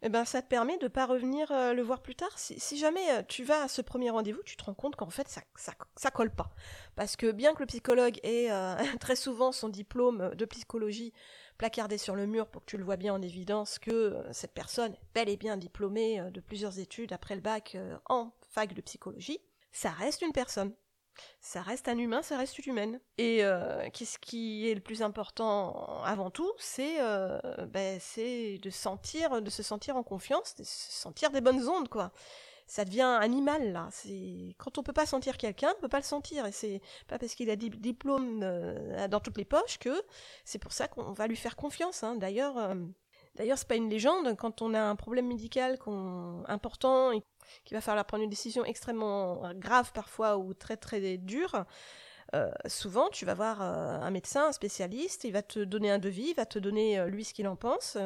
eh 0.02 0.08
ben, 0.08 0.24
ça 0.24 0.42
te 0.42 0.48
permet 0.48 0.78
de 0.78 0.84
ne 0.84 0.88
pas 0.88 1.06
revenir 1.06 1.50
euh, 1.52 1.72
le 1.72 1.82
voir 1.82 2.00
plus 2.00 2.14
tard. 2.14 2.30
Si, 2.36 2.78
jamais 2.78 3.24
tu 3.28 3.44
vas 3.44 3.64
à 3.64 3.68
ce 3.68 3.82
premier 3.82 4.10
rendez-vous, 4.10 4.42
tu 4.44 4.56
te 4.56 4.64
rends 4.64 4.74
compte 4.74 4.96
qu'en 4.96 5.10
fait, 5.10 5.28
ça, 5.28 5.42
ça, 5.56 5.72
ça, 5.96 6.10
colle 6.10 6.30
pas. 6.30 6.50
Parce 6.96 7.16
que 7.16 7.30
bien 7.32 7.54
que 7.54 7.60
le 7.60 7.66
psychologue 7.66 8.18
ait 8.22 8.48
très 9.00 9.16
souvent 9.16 9.52
son 9.52 9.68
diplôme 9.68 10.34
de 10.34 10.44
psychologie 10.46 11.12
placardé 11.58 11.98
sur 11.98 12.16
le 12.16 12.26
mur 12.26 12.46
pour 12.46 12.64
que 12.64 12.70
tu 12.70 12.78
le 12.78 12.84
vois 12.84 12.96
bien 12.96 13.12
en 13.12 13.20
évidence 13.20 13.78
que 13.78 14.16
cette 14.32 14.54
personne 14.54 14.94
est 14.94 15.14
bel 15.14 15.28
et 15.28 15.36
bien 15.36 15.58
diplômée 15.58 16.22
de 16.30 16.40
plusieurs 16.40 16.78
études 16.78 17.12
après 17.12 17.34
le 17.34 17.42
bac 17.42 17.76
en 18.08 18.32
fac 18.50 18.72
de 18.72 18.80
psychologie, 18.80 19.40
ça 19.72 19.90
reste 19.90 20.22
une 20.22 20.32
personne. 20.32 20.72
Ça 21.40 21.62
reste 21.62 21.88
un 21.88 21.98
humain, 21.98 22.22
ça 22.22 22.36
reste 22.36 22.58
une 22.58 22.72
humaine. 22.72 23.00
Et 23.18 23.44
euh, 23.44 23.88
qu'est-ce 23.92 24.18
qui 24.18 24.68
est 24.70 24.74
le 24.74 24.80
plus 24.80 25.02
important 25.02 26.02
avant 26.04 26.30
tout 26.30 26.50
C'est 26.58 27.00
euh, 27.00 27.38
ben, 27.66 27.98
de 27.98 28.70
sentir, 28.70 29.42
de 29.42 29.50
se 29.50 29.62
sentir 29.62 29.96
en 29.96 30.02
confiance, 30.02 30.54
de 30.56 30.64
se 30.64 30.92
sentir 30.92 31.30
des 31.30 31.40
bonnes 31.40 31.68
ondes, 31.68 31.88
quoi. 31.88 32.12
Ça 32.66 32.84
devient 32.84 33.18
animal 33.20 33.72
là. 33.72 33.88
C'est 33.90 34.54
quand 34.58 34.78
on 34.78 34.84
peut 34.84 34.92
pas 34.92 35.06
sentir 35.06 35.36
quelqu'un, 35.36 35.74
on 35.76 35.80
peut 35.80 35.88
pas 35.88 35.98
le 35.98 36.04
sentir. 36.04 36.46
Et 36.46 36.52
c'est 36.52 36.80
pas 37.08 37.18
parce 37.18 37.34
qu'il 37.34 37.50
a 37.50 37.56
des 37.56 37.68
diplômes 37.70 38.42
euh, 38.44 39.08
dans 39.08 39.18
toutes 39.18 39.38
les 39.38 39.44
poches 39.44 39.78
que 39.78 40.02
c'est 40.44 40.58
pour 40.60 40.72
ça 40.72 40.86
qu'on 40.86 41.12
va 41.12 41.26
lui 41.26 41.36
faire 41.36 41.56
confiance. 41.56 42.04
Hein. 42.04 42.14
D'ailleurs, 42.14 42.76
D'ailleurs, 43.36 43.58
c'est 43.58 43.68
pas 43.68 43.76
une 43.76 43.88
légende. 43.88 44.36
Quand 44.36 44.62
on 44.62 44.74
a 44.74 44.80
un 44.80 44.96
problème 44.96 45.26
médical 45.26 45.78
important 46.46 47.12
et 47.12 47.22
qu'il 47.64 47.76
va 47.76 47.80
falloir 47.80 48.04
prendre 48.04 48.24
une 48.24 48.30
décision 48.30 48.64
extrêmement 48.64 49.42
grave 49.54 49.92
parfois 49.92 50.38
ou 50.38 50.54
très 50.54 50.76
très 50.76 51.18
dure, 51.18 51.64
euh, 52.34 52.50
souvent 52.66 53.08
tu 53.08 53.24
vas 53.24 53.34
voir 53.34 53.60
euh, 53.60 53.98
un 54.00 54.10
médecin, 54.10 54.48
un 54.48 54.52
spécialiste, 54.52 55.24
il 55.24 55.32
va 55.32 55.42
te 55.42 55.60
donner 55.60 55.90
un 55.90 55.98
devis, 55.98 56.30
il 56.30 56.34
va 56.34 56.46
te 56.46 56.58
donner 56.58 56.98
euh, 56.98 57.06
lui 57.06 57.24
ce 57.24 57.34
qu'il 57.34 57.48
en 57.48 57.56
pense, 57.56 57.98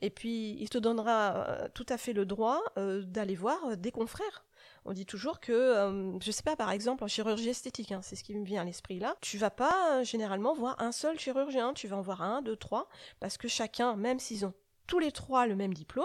et 0.00 0.10
puis 0.10 0.56
il 0.60 0.68
te 0.68 0.78
donnera 0.78 1.68
tout 1.74 1.86
à 1.88 1.96
fait 1.96 2.12
le 2.12 2.26
droit 2.26 2.60
d'aller 2.76 3.34
voir 3.34 3.76
des 3.76 3.92
confrères. 3.92 4.44
On 4.84 4.92
dit 4.92 5.06
toujours 5.06 5.38
que, 5.38 6.18
je 6.20 6.30
sais 6.30 6.42
pas, 6.42 6.56
par 6.56 6.70
exemple 6.70 7.04
en 7.04 7.08
chirurgie 7.08 7.50
esthétique, 7.50 7.92
hein, 7.92 8.00
c'est 8.02 8.16
ce 8.16 8.24
qui 8.24 8.34
me 8.34 8.44
vient 8.44 8.62
à 8.62 8.64
l'esprit 8.64 8.98
là, 8.98 9.16
tu 9.20 9.38
vas 9.38 9.50
pas 9.50 10.02
généralement 10.02 10.54
voir 10.54 10.80
un 10.80 10.92
seul 10.92 11.18
chirurgien, 11.18 11.72
tu 11.72 11.86
vas 11.86 11.96
en 11.96 12.00
voir 12.00 12.22
un, 12.22 12.42
deux, 12.42 12.56
trois, 12.56 12.88
parce 13.20 13.38
que 13.38 13.48
chacun, 13.48 13.96
même 13.96 14.18
s'ils 14.18 14.44
ont 14.44 14.54
tous 14.92 14.98
les 14.98 15.10
trois 15.10 15.46
le 15.46 15.56
même 15.56 15.72
diplôme, 15.72 16.04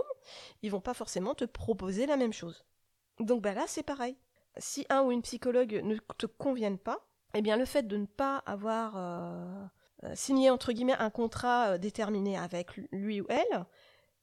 ils 0.61 0.71
vont 0.71 0.79
pas 0.79 0.93
forcément 0.93 1.35
te 1.35 1.43
proposer 1.43 2.05
la 2.05 2.15
même 2.15 2.31
chose. 2.31 2.63
Donc 3.19 3.41
bah 3.41 3.53
là 3.53 3.65
c'est 3.67 3.83
pareil. 3.83 4.15
Si 4.55 4.85
un 4.87 5.01
ou 5.01 5.11
une 5.11 5.23
psychologue 5.23 5.81
ne 5.83 5.97
te 6.17 6.25
conviennent 6.25 6.77
pas, 6.77 7.05
eh 7.33 7.41
bien 7.41 7.57
le 7.57 7.65
fait 7.65 7.85
de 7.85 7.97
ne 7.97 8.05
pas 8.05 8.37
avoir 8.45 8.93
euh, 8.95 9.65
euh, 10.05 10.11
signé 10.15 10.49
entre 10.49 10.71
guillemets 10.71 10.95
un 10.99 11.09
contrat 11.09 11.71
euh, 11.71 11.77
déterminé 11.77 12.37
avec 12.37 12.77
lui 12.93 13.19
ou 13.19 13.25
elle, 13.27 13.65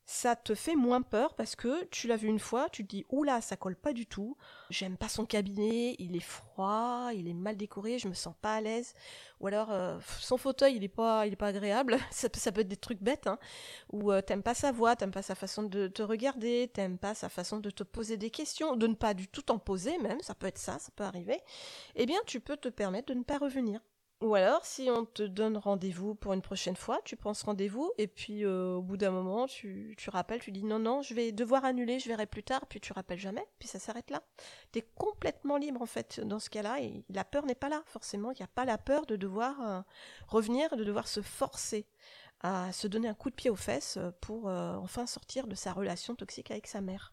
ça 0.06 0.36
te 0.36 0.54
fait 0.54 0.74
moins 0.74 1.00
peur 1.00 1.34
parce 1.34 1.56
que 1.56 1.84
tu 1.86 2.08
l'as 2.08 2.16
vu 2.16 2.28
une 2.28 2.38
fois, 2.38 2.68
tu 2.70 2.84
te 2.84 2.90
dis 2.90 3.06
oula, 3.08 3.40
ça 3.40 3.56
colle 3.56 3.76
pas 3.76 3.92
du 3.92 4.06
tout, 4.06 4.36
j'aime 4.68 4.96
pas 4.96 5.08
son 5.08 5.24
cabinet, 5.24 5.96
il 5.98 6.14
est 6.14 6.20
froid, 6.20 7.10
il 7.14 7.26
est 7.26 7.34
mal 7.34 7.56
décoré, 7.56 7.98
je 7.98 8.08
me 8.08 8.14
sens 8.14 8.34
pas 8.40 8.56
à 8.56 8.60
l'aise, 8.60 8.94
ou 9.40 9.46
alors 9.46 9.70
euh, 9.72 9.98
son 10.20 10.36
fauteuil 10.36 10.76
il 10.76 10.84
est 10.84 10.88
pas, 10.88 11.26
il 11.26 11.32
est 11.32 11.36
pas 11.36 11.48
agréable, 11.48 11.96
ça, 12.10 12.28
peut 12.28 12.60
être 12.60 12.68
des 12.68 12.76
trucs 12.76 13.02
bêtes, 13.02 13.26
hein, 13.26 13.38
ou 13.92 14.12
euh, 14.12 14.20
t'aimes 14.20 14.42
pas 14.42 14.54
sa 14.54 14.72
voix, 14.72 14.94
t'aimes 14.94 15.10
pas 15.10 15.22
sa 15.22 15.34
façon 15.34 15.62
de 15.62 15.88
te 15.88 16.02
regarder, 16.02 16.70
t'aimes 16.72 16.98
pas 16.98 17.14
sa 17.14 17.30
façon 17.30 17.58
de 17.58 17.70
te 17.70 17.82
poser 17.82 18.16
des 18.18 18.30
questions, 18.30 18.76
de 18.76 18.86
ne 18.86 18.94
pas 18.94 19.14
du 19.14 19.28
tout 19.28 19.42
t'en 19.42 19.58
poser 19.58 19.96
même, 19.98 20.20
ça 20.20 20.34
peut 20.34 20.46
être 20.46 20.58
ça, 20.58 20.78
ça 20.78 20.92
peut 20.94 21.04
arriver, 21.04 21.40
eh 21.94 22.04
bien 22.04 22.18
tu 22.26 22.40
peux 22.40 22.56
te 22.56 22.68
permettre 22.68 23.08
de 23.08 23.18
ne 23.18 23.24
pas 23.24 23.38
revenir. 23.38 23.80
Ou 24.20 24.34
alors, 24.36 24.64
si 24.64 24.88
on 24.90 25.04
te 25.04 25.22
donne 25.22 25.58
rendez-vous 25.58 26.14
pour 26.14 26.32
une 26.32 26.40
prochaine 26.40 26.76
fois, 26.76 27.00
tu 27.04 27.16
prends 27.16 27.34
ce 27.34 27.44
rendez-vous 27.44 27.92
et 27.98 28.06
puis 28.06 28.44
euh, 28.44 28.74
au 28.76 28.82
bout 28.82 28.96
d'un 28.96 29.10
moment, 29.10 29.46
tu, 29.46 29.94
tu 29.98 30.08
rappelles, 30.08 30.40
tu 30.40 30.52
dis 30.52 30.62
non, 30.62 30.78
non, 30.78 31.02
je 31.02 31.14
vais 31.14 31.32
devoir 31.32 31.64
annuler, 31.64 31.98
je 31.98 32.08
verrai 32.08 32.26
plus 32.26 32.44
tard, 32.44 32.64
puis 32.66 32.80
tu 32.80 32.92
rappelles 32.92 33.18
jamais, 33.18 33.44
puis 33.58 33.68
ça 33.68 33.78
s'arrête 33.78 34.10
là. 34.10 34.22
Tu 34.72 34.78
es 34.78 34.82
complètement 34.94 35.58
libre 35.58 35.82
en 35.82 35.86
fait 35.86 36.20
dans 36.20 36.38
ce 36.38 36.48
cas-là 36.48 36.80
et 36.80 37.04
la 37.10 37.24
peur 37.24 37.44
n'est 37.44 37.54
pas 37.54 37.68
là 37.68 37.82
forcément. 37.86 38.30
Il 38.30 38.36
n'y 38.36 38.44
a 38.44 38.48
pas 38.48 38.64
la 38.64 38.78
peur 38.78 39.04
de 39.04 39.16
devoir 39.16 39.60
euh, 39.60 39.80
revenir, 40.28 40.74
de 40.76 40.84
devoir 40.84 41.08
se 41.08 41.20
forcer 41.20 41.86
à 42.40 42.72
se 42.72 42.86
donner 42.86 43.08
un 43.08 43.14
coup 43.14 43.30
de 43.30 43.34
pied 43.34 43.50
aux 43.50 43.56
fesses 43.56 43.98
pour 44.20 44.48
euh, 44.48 44.74
enfin 44.76 45.06
sortir 45.06 45.46
de 45.48 45.54
sa 45.54 45.72
relation 45.72 46.14
toxique 46.14 46.50
avec 46.50 46.66
sa 46.66 46.80
mère. 46.80 47.12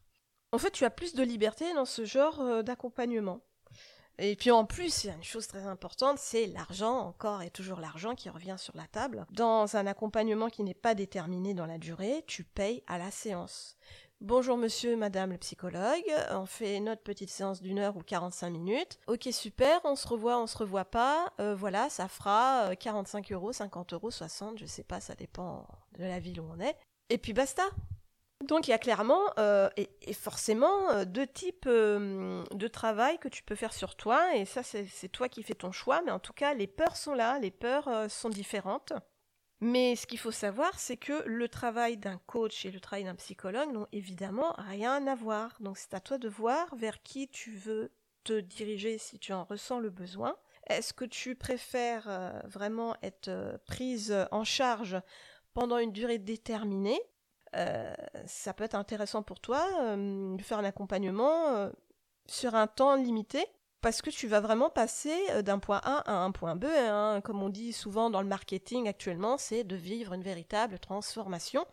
En 0.54 0.58
fait, 0.60 0.72
tu 0.72 0.86
as 0.86 0.90
plus 0.90 1.14
de 1.14 1.24
liberté 1.24 1.74
dans 1.74 1.86
ce 1.86 2.06
genre 2.06 2.64
d'accompagnement. 2.64 3.42
Et 4.18 4.36
puis 4.36 4.52
en 4.52 4.66
plus, 4.66 5.04
il 5.04 5.08
y 5.08 5.10
a 5.10 5.16
une 5.16 5.24
chose 5.24 5.48
très 5.48 5.66
importante, 5.66 6.20
c'est 6.20 6.48
l'argent, 6.48 7.00
encore 7.00 7.42
et 7.42 7.50
toujours 7.50 7.80
l'argent 7.80 8.14
qui 8.14 8.30
revient 8.30 8.58
sur 8.58 8.76
la 8.76 8.88
table. 8.88 9.26
Dans 9.32 9.76
un 9.76 9.88
accompagnement 9.88 10.50
qui 10.50 10.64
n'est 10.64 10.74
pas 10.74 10.96
déterminé 10.96 11.54
dans 11.54 11.66
la 11.66 11.78
durée, 11.78 12.24
tu 12.28 12.44
payes 12.44 12.84
à 12.88 12.98
la 12.98 13.12
séance. 13.12 13.78
Bonjour 14.22 14.56
monsieur, 14.56 14.96
madame 14.96 15.32
le 15.32 15.40
psychologue, 15.40 16.06
on 16.30 16.46
fait 16.46 16.80
notre 16.80 17.02
petite 17.02 17.32
séance 17.32 17.60
d'une 17.60 17.80
heure 17.80 17.98
ou 17.98 18.04
45 18.04 18.52
minutes. 18.52 19.00
Ok 19.08 19.28
super, 19.32 19.82
on 19.84 19.96
se 19.96 20.08
revoit, 20.08 20.40
on 20.40 20.46
se 20.46 20.60
revoit 20.60 20.86
pas. 20.86 21.34
Euh, 21.40 21.56
voilà, 21.56 21.90
ça 21.90 22.08
fera 22.08 22.76
45 22.76 23.32
euh, 23.32 23.36
euros, 23.36 23.52
50 23.52 23.94
euros, 23.94 24.12
60, 24.12 24.60
je 24.60 24.68
sais 24.68 24.84
pas, 24.84 25.00
ça 25.00 25.16
dépend 25.16 25.66
de 25.98 26.04
la 26.04 26.20
ville 26.20 26.40
où 26.40 26.48
on 26.56 26.60
est. 26.60 26.78
Et 27.10 27.18
puis 27.18 27.34
basta, 27.34 27.64
donc 28.44 28.68
il 28.68 28.72
y 28.72 28.74
a 28.74 28.78
clairement 28.78 29.22
euh, 29.40 29.70
et, 29.78 30.14
forcément 30.14 30.90
euh, 30.92 31.06
deux 31.06 31.28
types 31.28 31.66
euh, 31.68 32.44
de 32.52 32.68
travail 32.68 33.20
que 33.20 33.28
tu 33.28 33.44
peux 33.44 33.56
faire 33.56 33.74
sur 33.74 33.96
toi 33.96 34.36
et 34.36 34.46
ça 34.46 34.64
c'est 34.64 35.10
toi 35.10 35.30
qui 35.30 35.44
fais 35.44 35.54
ton 35.54 35.72
choix 35.72 36.02
mais 36.04 36.12
en 36.12 36.20
tout 36.20 36.34
cas 36.34 36.54
les 36.54 36.68
peurs 36.68 36.96
sont 36.96 37.14
là, 37.14 37.40
les 37.40 37.52
peurs 37.52 38.10
sont 38.10 38.30
différentes. 38.30 38.94
Mais 39.64 39.96
ce 39.96 40.08
qu'il 40.08 40.18
faut 40.18 40.32
savoir 40.32 40.80
c'est 40.80 40.98
que 40.98 41.24
le 41.26 41.48
travail 41.48 41.98
d'un 41.98 42.20
coach 42.26 42.66
et 42.66 42.72
le 42.72 42.80
travail 42.80 43.04
d'un 43.04 43.16
psychologue 43.16 43.72
n'ont 43.72 43.88
évidemment 43.92 44.56
rien 44.58 45.06
à 45.08 45.16
voir. 45.16 45.56
Donc 45.60 45.78
c'est 45.78 45.94
à 45.94 46.00
toi 46.00 46.18
de 46.18 46.30
voir 46.30 46.76
vers 46.76 47.02
qui 47.04 47.28
tu 47.28 47.52
veux 47.52 47.92
te 48.24 48.40
diriger 48.40 48.98
si 48.98 49.20
tu 49.20 49.34
en 49.34 49.44
ressens 49.44 49.80
le 49.80 49.90
besoin. 49.90 50.36
Est-ce 50.68 50.94
que 50.94 51.06
tu 51.06 51.36
préfères 51.36 52.42
vraiment 52.46 52.96
être 53.02 53.60
prise 53.66 54.16
en 54.32 54.44
charge 54.44 55.00
pendant 55.54 55.78
une 55.78 55.92
durée 55.92 56.20
déterminée 56.20 57.02
euh, 57.56 57.94
ça 58.26 58.54
peut 58.54 58.64
être 58.64 58.76
intéressant 58.76 59.24
pour 59.24 59.40
toi 59.40 59.66
euh, 59.82 60.36
de 60.36 60.42
faire 60.42 60.60
un 60.60 60.64
accompagnement 60.64 61.50
euh, 61.50 61.70
sur 62.26 62.56
un 62.56 62.68
temps 62.68 62.96
limité 62.96 63.46
parce 63.82 64.02
que 64.02 64.10
tu 64.10 64.28
vas 64.28 64.40
vraiment 64.40 64.70
passer 64.70 65.16
d'un 65.42 65.58
point 65.58 65.82
A 65.84 66.04
à 66.12 66.14
un 66.14 66.32
point 66.32 66.56
B. 66.56 66.66
Hein. 66.66 67.20
Comme 67.24 67.42
on 67.42 67.50
dit 67.50 67.74
souvent 67.74 68.12
dans 68.12 68.22
le 68.22 68.28
marketing 68.28 68.88
actuellement, 68.88 69.38
c'est 69.38 69.64
de 69.64 69.76
vivre 69.76 70.14
une 70.14 70.22
véritable 70.22 70.78
transformation. 70.78 71.66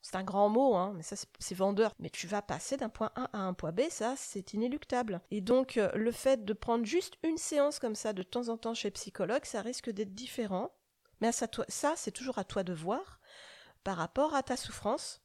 C'est 0.00 0.16
un 0.16 0.24
grand 0.24 0.48
mot, 0.48 0.74
hein, 0.76 0.94
mais 0.96 1.02
ça 1.02 1.16
c'est 1.38 1.54
vendeur. 1.54 1.94
Mais 1.98 2.08
tu 2.08 2.26
vas 2.26 2.40
passer 2.40 2.78
d'un 2.78 2.88
point 2.88 3.10
A 3.14 3.28
à 3.34 3.40
un 3.40 3.52
point 3.52 3.72
B, 3.72 3.82
ça 3.90 4.14
c'est 4.16 4.54
inéluctable. 4.54 5.20
Et 5.30 5.42
donc 5.42 5.78
le 5.94 6.12
fait 6.12 6.46
de 6.46 6.54
prendre 6.54 6.86
juste 6.86 7.18
une 7.22 7.36
séance 7.36 7.78
comme 7.78 7.94
ça 7.94 8.14
de 8.14 8.22
temps 8.22 8.48
en 8.48 8.56
temps 8.56 8.72
chez 8.72 8.90
psychologue, 8.90 9.44
ça 9.44 9.60
risque 9.60 9.90
d'être 9.90 10.14
différent. 10.14 10.70
Mais 11.20 11.30
ça, 11.30 11.46
ça 11.68 11.92
c'est 11.94 12.10
toujours 12.10 12.38
à 12.38 12.44
toi 12.44 12.62
de 12.62 12.72
voir 12.72 13.19
par 13.84 13.96
rapport 13.96 14.34
à 14.34 14.42
ta 14.42 14.56
souffrance. 14.56 15.20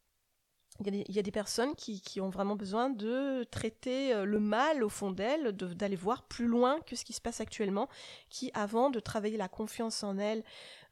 Il 0.83 0.93
y, 1.09 1.19
a 1.19 1.21
des, 1.21 1.31
personnes 1.31 1.73
qui, 1.75 2.19
ont 2.19 2.29
vraiment 2.29 2.57
besoin 2.57 2.89
de 2.89 3.45
traiter 3.49 4.13
euh, 4.13 4.25
le 4.25 4.41
mal 4.41 4.83
au 4.83 4.89
fond 4.89 5.09
d'elles, 5.09 5.53
d'aller 5.53 5.95
voir 5.95 6.23
plus 6.23 6.47
loin 6.47 6.81
que 6.81 6.97
ce 6.97 7.05
qui 7.05 7.13
se 7.13 7.21
passe 7.21 7.39
actuellement, 7.39 7.87
qui 8.29 8.51
avant 8.53 8.89
de 8.89 8.99
travailler 8.99 9.37
la 9.37 9.47
confiance 9.47 10.03
en 10.03 10.17
elles, 10.17 10.43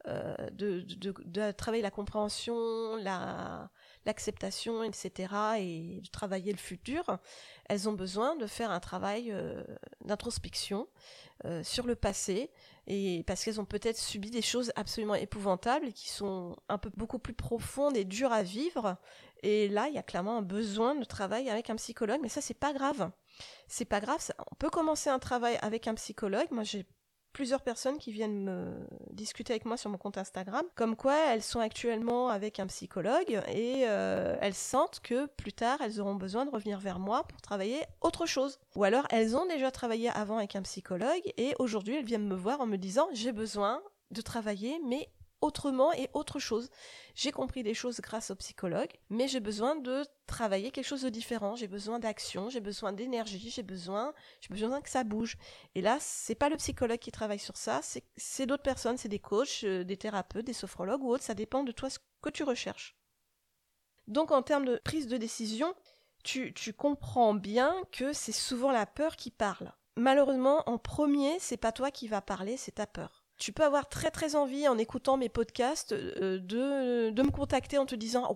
euh, 0.08 0.36
de, 0.52 1.52
travailler 1.52 1.84
la 1.84 1.92
compréhension, 1.92 2.96
l'acceptation, 4.06 4.84
etc., 4.84 5.34
et 5.60 6.02
de 6.02 6.10
travailler 6.10 6.52
le 6.52 6.58
futur, 6.58 7.18
elles 7.70 7.88
ont 7.88 7.94
besoin 7.94 8.36
de 8.36 8.46
faire 8.46 8.72
un 8.72 8.80
travail 8.80 9.32
euh, 9.32 9.64
d'introspection 10.06 10.88
sur 11.62 11.86
le 11.86 11.96
passé, 11.96 12.52
et 12.88 13.24
parce 13.28 13.44
qu'elles 13.44 13.60
ont 13.60 13.66
peut-être 13.66 13.98
subi 13.98 14.30
des 14.30 14.42
choses 14.42 14.72
absolument 14.76 15.16
épouvantables 15.16 15.94
qui 15.94 16.10
sont 16.10 16.56
un 16.70 16.78
peu 16.78 16.90
beaucoup 16.96 17.20
plus 17.20 17.34
profondes 17.34 17.96
et 17.96 18.04
dures 18.04 18.32
à 18.32 18.44
vivre. 18.44 18.98
Et 19.42 19.68
là, 19.70 19.88
il 19.88 19.96
y 19.96 19.98
a 19.98 20.04
clairement 20.04 20.38
un 20.38 20.42
besoin 20.42 20.96
de 20.96 21.04
travail 21.04 21.50
avec 21.50 21.70
un 21.70 21.76
psychologue, 21.76 22.20
mais 22.22 22.30
ça, 22.30 22.42
c'est 22.42 22.54
pas 22.54 22.74
grave. 22.74 23.12
C'est 23.68 23.86
pas 23.86 24.00
grave. 24.00 24.20
on 24.52 24.56
peut 24.56 24.70
commencer 24.70 25.10
un 25.10 25.20
travail 25.20 25.58
avec 25.62 25.88
un 25.88 25.96
psychologue. 25.96 26.48
Moi, 26.52 26.64
j'ai 26.64 26.86
plusieurs 27.34 27.62
personnes 27.62 27.98
qui 27.98 28.12
viennent 28.12 28.44
me 28.44 28.88
discuter 29.12 29.54
avec 29.54 29.66
moi 29.66 29.76
sur 29.76 29.90
mon 29.90 29.98
compte 29.98 30.18
Instagram, 30.18 30.64
comme 30.76 30.96
quoi 30.96 31.16
elles 31.34 31.42
sont 31.42 31.60
actuellement 31.60 32.30
avec 32.30 32.60
un 32.60 32.68
psychologue 32.68 33.42
et 33.52 33.84
euh, 33.88 34.38
elles 34.40 34.54
sentent 34.54 35.00
que 35.02 35.26
plus 35.26 35.52
tard 35.52 35.80
elles 35.82 36.00
auront 36.00 36.16
besoin 36.16 36.46
de 36.46 36.52
revenir 36.52 36.80
vers 36.80 37.00
moi 37.00 37.24
pour 37.24 37.42
travailler 37.42 37.82
autre 38.02 38.26
chose. 38.26 38.60
Ou 38.76 38.84
alors 38.84 39.08
elles 39.10 39.36
ont 39.36 39.46
déjà 39.48 39.72
travaillé 39.72 40.10
avant 40.10 40.38
avec 40.38 40.56
un 40.56 40.62
psychologue 40.62 41.34
et 41.38 41.56
aujourd'hui 41.60 41.96
elles 41.96 42.06
viennent 42.06 42.28
me 42.28 42.36
voir 42.36 42.62
en 42.62 42.68
me 42.68 42.78
disant 42.78 43.08
j'ai 43.14 43.32
besoin 43.32 43.82
de 44.12 44.22
travailler 44.22 44.80
mais 44.88 45.10
autrement 45.44 45.92
et 45.94 46.10
autre 46.14 46.40
chose. 46.40 46.70
J'ai 47.16 47.32
compris 47.32 47.62
des 47.64 47.74
choses 47.74 48.00
grâce 48.00 48.32
au 48.32 48.36
psychologue, 48.36 48.92
mais 49.10 49.28
j'ai 49.28 49.42
besoin 49.42 49.76
de 49.76 50.04
travailler 50.26 50.72
quelque 50.72 50.88
chose 50.88 51.02
de 51.04 51.10
différent. 51.10 51.56
J'ai 51.56 51.68
besoin 51.68 52.00
d'action, 52.00 52.50
j'ai 52.50 52.62
besoin 52.62 52.94
d'énergie, 52.94 53.50
j'ai 53.50 53.62
besoin, 53.62 54.14
besoin 54.50 54.82
que 54.82 54.90
ça 54.90 55.04
bouge. 55.04 55.38
Et 55.76 55.82
là, 55.82 55.98
c'est 56.00 56.36
pas 56.36 56.50
le 56.50 56.58
psychologue 56.58 57.00
qui 57.00 57.12
travaille 57.12 57.40
sur 57.40 57.58
ça, 57.58 57.82
c'est 58.16 58.46
d'autres 58.46 58.64
personnes, 58.64 58.98
c'est 58.98 59.10
des 59.10 59.20
coachs, 59.20 59.64
euh, 59.64 59.84
des 59.84 59.98
thérapeutes, 59.98 60.46
des 60.46 60.54
sophrologues 60.54 61.04
ou 61.04 61.10
autres. 61.10 61.24
Ça 61.24 61.36
dépend 61.36 61.64
de 61.64 61.72
toi 61.72 61.90
ce 61.90 62.00
que 62.22 62.30
tu 62.30 62.44
recherches. 62.44 62.96
Donc 64.08 64.32
en 64.32 64.42
termes 64.42 64.66
de 64.66 64.82
prise 64.84 65.08
de 65.08 65.18
décision, 65.18 65.74
tu, 66.24 66.54
tu 66.54 66.74
comprends 66.74 67.34
bien 67.34 67.76
que 67.92 68.14
c'est 68.14 68.32
souvent 68.32 68.72
la 68.72 68.86
peur 68.86 69.18
qui 69.18 69.30
parle. 69.30 69.74
Malheureusement, 69.98 70.64
en 70.68 70.78
premier, 70.78 71.38
c'est 71.40 71.58
pas 71.58 71.72
toi 71.72 71.92
qui 71.92 72.08
va 72.08 72.22
parler, 72.22 72.58
c'est 72.58 72.74
ta 72.76 72.88
peur 72.88 73.23
tu 73.44 73.52
peux 73.52 73.66
avoir 73.66 73.90
très 73.90 74.10
très 74.10 74.38
envie 74.38 74.70
en 74.70 74.78
écoutant 74.78 75.18
mes 75.18 75.28
podcasts 75.28 75.92
euh, 75.92 76.40
de, 76.40 77.10
de 77.10 77.24
me 77.24 77.30
contacter 77.30 77.78
en 77.78 77.86
te 77.86 77.94
disant 77.94 78.34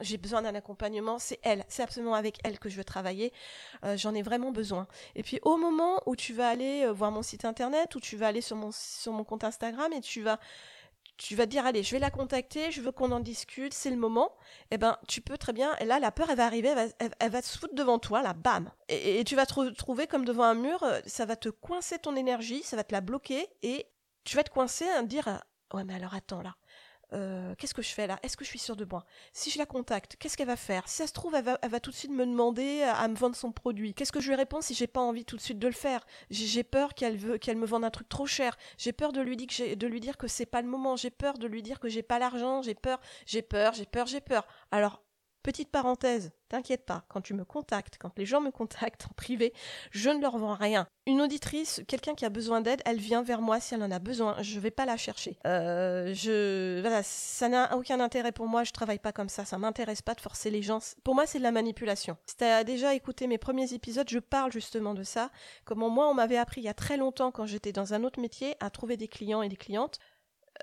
j'ai 0.00 0.16
besoin 0.16 0.40
d'un 0.40 0.54
accompagnement, 0.54 1.18
c'est 1.18 1.38
elle, 1.42 1.62
c'est 1.68 1.82
absolument 1.82 2.14
avec 2.14 2.38
elle 2.42 2.58
que 2.58 2.70
je 2.70 2.78
veux 2.78 2.84
travailler, 2.84 3.34
euh, 3.84 3.98
j'en 3.98 4.14
ai 4.14 4.22
vraiment 4.22 4.52
besoin. 4.52 4.86
Et 5.14 5.22
puis 5.22 5.40
au 5.42 5.58
moment 5.58 6.00
où 6.06 6.16
tu 6.16 6.32
vas 6.32 6.48
aller 6.48 6.86
euh, 6.86 6.92
voir 6.92 7.10
mon 7.10 7.20
site 7.20 7.44
internet, 7.44 7.94
ou 7.96 8.00
tu 8.00 8.16
vas 8.16 8.28
aller 8.28 8.40
sur 8.40 8.56
mon, 8.56 8.70
sur 8.72 9.12
mon 9.12 9.24
compte 9.24 9.44
Instagram 9.44 9.92
et 9.92 10.00
tu 10.00 10.22
vas 10.22 10.40
tu 11.18 11.34
vas 11.34 11.44
te 11.44 11.50
dire 11.50 11.66
allez 11.66 11.82
je 11.82 11.92
vais 11.92 11.98
la 11.98 12.10
contacter 12.10 12.70
je 12.70 12.80
veux 12.82 12.92
qu'on 12.92 13.10
en 13.10 13.20
discute 13.20 13.72
c'est 13.72 13.88
le 13.88 13.96
moment 13.96 14.32
eh 14.70 14.76
ben 14.76 14.98
tu 15.08 15.22
peux 15.22 15.38
très 15.38 15.54
bien 15.54 15.74
et 15.80 15.86
là 15.86 15.98
la 15.98 16.12
peur 16.12 16.28
elle 16.28 16.36
va 16.36 16.44
arriver 16.44 16.74
elle 16.98 17.30
va, 17.30 17.40
se 17.40 17.56
foutre 17.56 17.74
devant 17.74 17.98
toi 17.98 18.20
là 18.20 18.34
bam 18.34 18.70
et, 18.90 19.24
tu 19.24 19.34
vas 19.34 19.46
te 19.46 19.70
trouver 19.70 20.06
comme 20.06 20.26
devant 20.26 20.44
un 20.44 20.54
mur 20.54 20.84
ça 21.06 21.24
va 21.24 21.36
te 21.36 21.48
coincer 21.48 21.98
ton 21.98 22.16
énergie 22.16 22.62
ça 22.62 22.76
va 22.76 22.84
te 22.84 22.92
la 22.92 23.00
bloquer 23.00 23.48
et 23.62 23.86
tu 24.26 24.36
vas 24.36 24.42
te 24.42 24.50
coincer 24.50 24.86
à 24.88 25.02
dire 25.02 25.42
ouais 25.72 25.84
mais 25.84 25.94
alors 25.94 26.14
attends 26.14 26.42
là 26.42 26.56
euh, 27.12 27.54
qu'est-ce 27.56 27.74
que 27.74 27.82
je 27.82 27.90
fais 27.90 28.06
là? 28.06 28.18
Est-ce 28.22 28.36
que 28.36 28.44
je 28.44 28.50
suis 28.50 28.58
sûre 28.58 28.74
de 28.74 28.84
moi? 28.84 29.04
Si 29.32 29.50
je 29.50 29.58
la 29.58 29.66
contacte, 29.66 30.16
qu'est-ce 30.18 30.36
qu'elle 30.36 30.48
va 30.48 30.56
faire? 30.56 30.88
Si 30.88 30.96
ça 30.96 31.06
se 31.06 31.12
trouve, 31.12 31.36
elle 31.36 31.70
va, 31.70 31.80
tout 31.80 31.90
de 31.90 31.94
suite 31.94 32.10
me 32.10 32.26
demander 32.26 32.82
à, 32.82 33.06
me 33.06 33.14
vendre 33.14 33.36
son 33.36 33.52
produit. 33.52 33.94
Qu'est-ce 33.94 34.10
que 34.10 34.20
je 34.20 34.28
lui 34.28 34.34
réponds 34.34 34.60
si 34.60 34.74
j'ai 34.74 34.88
pas 34.88 35.00
envie 35.00 35.24
tout 35.24 35.36
de 35.36 35.40
suite 35.40 35.60
de 35.60 35.68
le 35.68 35.72
faire? 35.72 36.04
J'ai 36.30 36.64
peur 36.64 36.94
qu'elle 36.94 37.38
qu'elle 37.38 37.58
me 37.58 37.66
vende 37.66 37.84
un 37.84 37.90
truc 37.90 38.08
trop 38.08 38.26
cher. 38.26 38.56
J'ai 38.76 38.92
peur 38.92 39.12
de 39.12 39.20
lui 39.20 39.36
dire 39.36 39.46
que 39.46 39.74
de 39.74 39.86
lui 39.86 40.00
dire 40.00 40.16
que 40.16 40.26
c'est 40.26 40.46
pas 40.46 40.62
le 40.62 40.68
moment. 40.68 40.96
J'ai 40.96 41.10
peur 41.10 41.38
de 41.38 41.46
lui 41.46 41.62
dire 41.62 41.78
que 41.78 41.88
j'ai 41.88 42.02
pas 42.02 42.18
l'argent. 42.18 42.62
J'ai 42.62 42.74
peur, 42.74 43.00
j'ai 43.24 43.42
peur, 43.42 43.72
j'ai 43.72 43.86
peur, 43.86 44.06
j'ai 44.06 44.20
peur. 44.20 44.46
Alors 44.72 45.00
Petite 45.46 45.70
parenthèse, 45.70 46.32
t'inquiète 46.48 46.84
pas, 46.84 47.04
quand 47.06 47.20
tu 47.20 47.32
me 47.32 47.44
contactes, 47.44 47.98
quand 48.00 48.10
les 48.18 48.26
gens 48.26 48.40
me 48.40 48.50
contactent 48.50 49.06
en 49.08 49.14
privé, 49.14 49.52
je 49.92 50.10
ne 50.10 50.20
leur 50.20 50.38
vends 50.38 50.56
rien. 50.56 50.88
Une 51.06 51.22
auditrice, 51.22 51.82
quelqu'un 51.86 52.16
qui 52.16 52.24
a 52.24 52.30
besoin 52.30 52.60
d'aide, 52.60 52.82
elle 52.84 52.98
vient 52.98 53.22
vers 53.22 53.40
moi 53.40 53.60
si 53.60 53.72
elle 53.72 53.84
en 53.84 53.92
a 53.92 54.00
besoin. 54.00 54.34
Je 54.42 54.56
ne 54.56 54.60
vais 54.60 54.72
pas 54.72 54.86
la 54.86 54.96
chercher. 54.96 55.38
Euh, 55.46 56.12
je, 56.14 56.82
ça 57.04 57.48
n'a 57.48 57.76
aucun 57.76 58.00
intérêt 58.00 58.32
pour 58.32 58.48
moi. 58.48 58.64
Je 58.64 58.72
travaille 58.72 58.98
pas 58.98 59.12
comme 59.12 59.28
ça. 59.28 59.44
Ça 59.44 59.56
m'intéresse 59.56 60.02
pas 60.02 60.14
de 60.14 60.20
forcer 60.20 60.50
les 60.50 60.62
gens. 60.62 60.80
Pour 61.04 61.14
moi, 61.14 61.26
c'est 61.26 61.38
de 61.38 61.44
la 61.44 61.52
manipulation. 61.52 62.16
Si 62.26 62.42
as 62.42 62.64
déjà 62.64 62.94
écouté 62.94 63.28
mes 63.28 63.38
premiers 63.38 63.72
épisodes, 63.72 64.10
je 64.10 64.18
parle 64.18 64.50
justement 64.50 64.94
de 64.94 65.04
ça. 65.04 65.30
Comment 65.64 65.90
moi, 65.90 66.08
on 66.08 66.14
m'avait 66.14 66.38
appris 66.38 66.60
il 66.60 66.64
y 66.64 66.68
a 66.68 66.74
très 66.74 66.96
longtemps, 66.96 67.30
quand 67.30 67.46
j'étais 67.46 67.70
dans 67.70 67.94
un 67.94 68.02
autre 68.02 68.18
métier, 68.18 68.56
à 68.58 68.68
trouver 68.70 68.96
des 68.96 69.06
clients 69.06 69.42
et 69.42 69.48
des 69.48 69.54
clientes. 69.56 70.00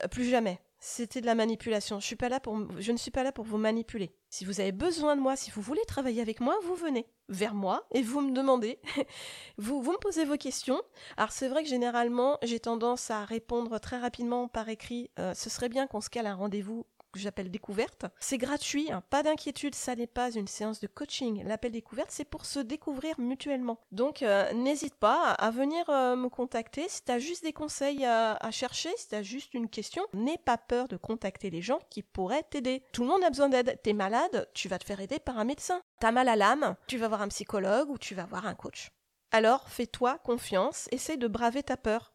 Euh, 0.03 0.09
plus 0.09 0.25
jamais 0.25 0.59
c'était 0.85 1.21
de 1.21 1.25
la 1.25 1.33
manipulation. 1.33 2.01
Je, 2.01 2.13
là 2.27 2.41
pour, 2.41 2.59
je 2.77 2.91
ne 2.91 2.97
suis 2.97 3.09
pas 3.09 3.23
là 3.23 3.31
pour 3.31 3.45
vous 3.45 3.57
manipuler. 3.57 4.13
Si 4.29 4.43
vous 4.43 4.59
avez 4.59 4.73
besoin 4.73 5.15
de 5.15 5.21
moi, 5.21 5.37
si 5.37 5.49
vous 5.49 5.61
voulez 5.61 5.83
travailler 5.87 6.21
avec 6.21 6.41
moi, 6.41 6.57
vous 6.65 6.75
venez 6.75 7.07
vers 7.29 7.53
moi 7.53 7.87
et 7.93 8.01
vous 8.01 8.19
me 8.19 8.33
demandez. 8.33 8.81
vous, 9.57 9.81
vous 9.81 9.93
me 9.93 9.97
posez 9.97 10.25
vos 10.25 10.35
questions. 10.35 10.81
Alors 11.15 11.31
c'est 11.31 11.47
vrai 11.47 11.63
que 11.63 11.69
généralement, 11.69 12.37
j'ai 12.43 12.59
tendance 12.59 13.11
à 13.11 13.23
répondre 13.23 13.79
très 13.79 13.97
rapidement 13.97 14.49
par 14.49 14.67
écrit. 14.67 15.09
Euh, 15.19 15.33
ce 15.33 15.49
serait 15.49 15.69
bien 15.69 15.87
qu'on 15.87 16.01
se 16.01 16.09
cale 16.09 16.27
un 16.27 16.35
rendez-vous 16.35 16.85
que 17.13 17.19
j'appelle 17.19 17.49
découverte. 17.49 18.05
C'est 18.19 18.37
gratuit, 18.37 18.91
hein. 18.91 19.01
pas 19.09 19.23
d'inquiétude, 19.23 19.75
ça 19.75 19.95
n'est 19.95 20.07
pas 20.07 20.31
une 20.31 20.47
séance 20.47 20.81
de 20.81 20.87
coaching. 20.87 21.43
L'appel 21.45 21.71
découverte, 21.71 22.11
c'est 22.11 22.25
pour 22.25 22.45
se 22.45 22.59
découvrir 22.59 23.17
mutuellement. 23.19 23.79
Donc 23.91 24.21
euh, 24.23 24.51
n'hésite 24.53 24.95
pas 24.95 25.31
à, 25.31 25.51
venir 25.51 25.89
euh, 25.89 26.15
me 26.17 26.27
contacter. 26.27 26.89
Si 26.89 27.05
tu 27.05 27.11
as 27.11 27.19
juste 27.19 27.43
des 27.43 27.53
conseils 27.53 28.03
à, 28.05 28.37
chercher, 28.51 28.89
si 28.97 29.07
tu 29.07 29.15
as 29.15 29.23
juste 29.23 29.53
une 29.53 29.69
question, 29.69 30.03
n'aie 30.13 30.39
pas 30.43 30.57
peur 30.57 30.87
de 30.87 30.97
contacter 30.97 31.49
les 31.49 31.61
gens 31.61 31.79
qui 31.89 32.03
pourraient 32.03 32.43
t'aider. 32.43 32.83
Tout 32.91 33.03
le 33.03 33.09
monde 33.09 33.23
a 33.23 33.29
besoin 33.29 33.49
d'aide. 33.49 33.79
T'es 33.83 33.93
malade, 33.93 34.49
tu 34.53 34.67
vas 34.67 34.79
te 34.79 34.85
faire 34.85 34.99
aider 34.99 35.19
par 35.19 35.37
un 35.37 35.45
médecin. 35.45 35.81
T'as 35.99 36.11
mal 36.11 36.27
à 36.27 36.35
l'âme, 36.35 36.75
tu 36.87 36.97
vas 36.97 37.07
voir 37.07 37.21
un 37.21 37.27
psychologue 37.29 37.89
ou 37.89 37.97
tu 37.97 38.15
vas 38.15 38.25
voir 38.25 38.47
un 38.47 38.55
coach. 38.55 38.89
Alors 39.31 39.67
fais-toi 39.69 40.19
confiance, 40.19 40.87
essaye 40.91 41.17
de 41.17 41.27
braver 41.27 41.63
ta 41.63 41.77
peur 41.77 42.12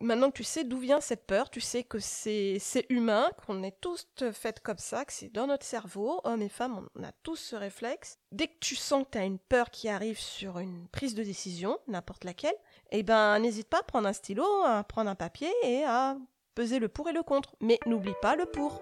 maintenant 0.00 0.30
que 0.30 0.36
tu 0.36 0.44
sais 0.44 0.64
d'où 0.64 0.78
vient 0.78 1.00
cette 1.00 1.26
peur, 1.26 1.50
tu 1.50 1.60
sais 1.60 1.84
que 1.84 1.98
c'est 1.98 2.60
humain, 2.88 3.30
qu'on 3.44 3.62
est 3.62 3.80
tous 3.80 4.06
faits 4.32 4.60
comme 4.60 4.78
ça, 4.78 5.04
que 5.04 5.12
c'est 5.12 5.32
dans 5.32 5.46
notre 5.46 5.64
cerveau, 5.64 6.20
hommes 6.24 6.42
et 6.42 6.48
femmes, 6.48 6.88
on 6.94 7.02
a 7.02 7.12
tous 7.22 7.36
ce 7.36 7.56
réflexe. 7.56 8.18
Dès 8.32 8.48
que 8.48 8.58
tu 8.60 8.76
sens 8.76 9.04
que 9.04 9.10
tu 9.12 9.18
as 9.18 9.24
une 9.24 9.38
peur 9.38 9.70
qui 9.70 9.88
arrive 9.88 10.18
sur 10.18 10.58
une 10.58 10.88
prise 10.88 11.14
de 11.14 11.22
décision, 11.22 11.78
n'importe 11.88 12.24
laquelle, 12.24 12.54
eh 12.90 13.02
ben 13.02 13.38
n'hésite 13.38 13.68
pas 13.68 13.80
à 13.80 13.82
prendre 13.82 14.08
un 14.08 14.12
stylo, 14.12 14.44
à 14.64 14.82
prendre 14.84 15.10
un 15.10 15.14
papier 15.14 15.50
et 15.62 15.84
à 15.84 16.16
peser 16.54 16.78
le 16.78 16.88
pour 16.88 17.08
et 17.08 17.12
le 17.12 17.22
contre. 17.22 17.54
Mais 17.60 17.78
n'oublie 17.86 18.14
pas 18.22 18.36
le 18.36 18.46
pour. 18.46 18.80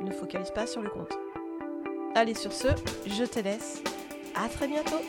Ne 0.00 0.10
focalise 0.10 0.50
pas 0.50 0.66
sur 0.66 0.82
le 0.82 0.90
contre. 0.90 1.18
Allez 2.14 2.34
sur 2.34 2.52
ce, 2.52 2.68
je 3.06 3.24
te 3.24 3.40
laisse. 3.40 3.82
À 4.34 4.48
très 4.48 4.68
bientôt. 4.68 5.00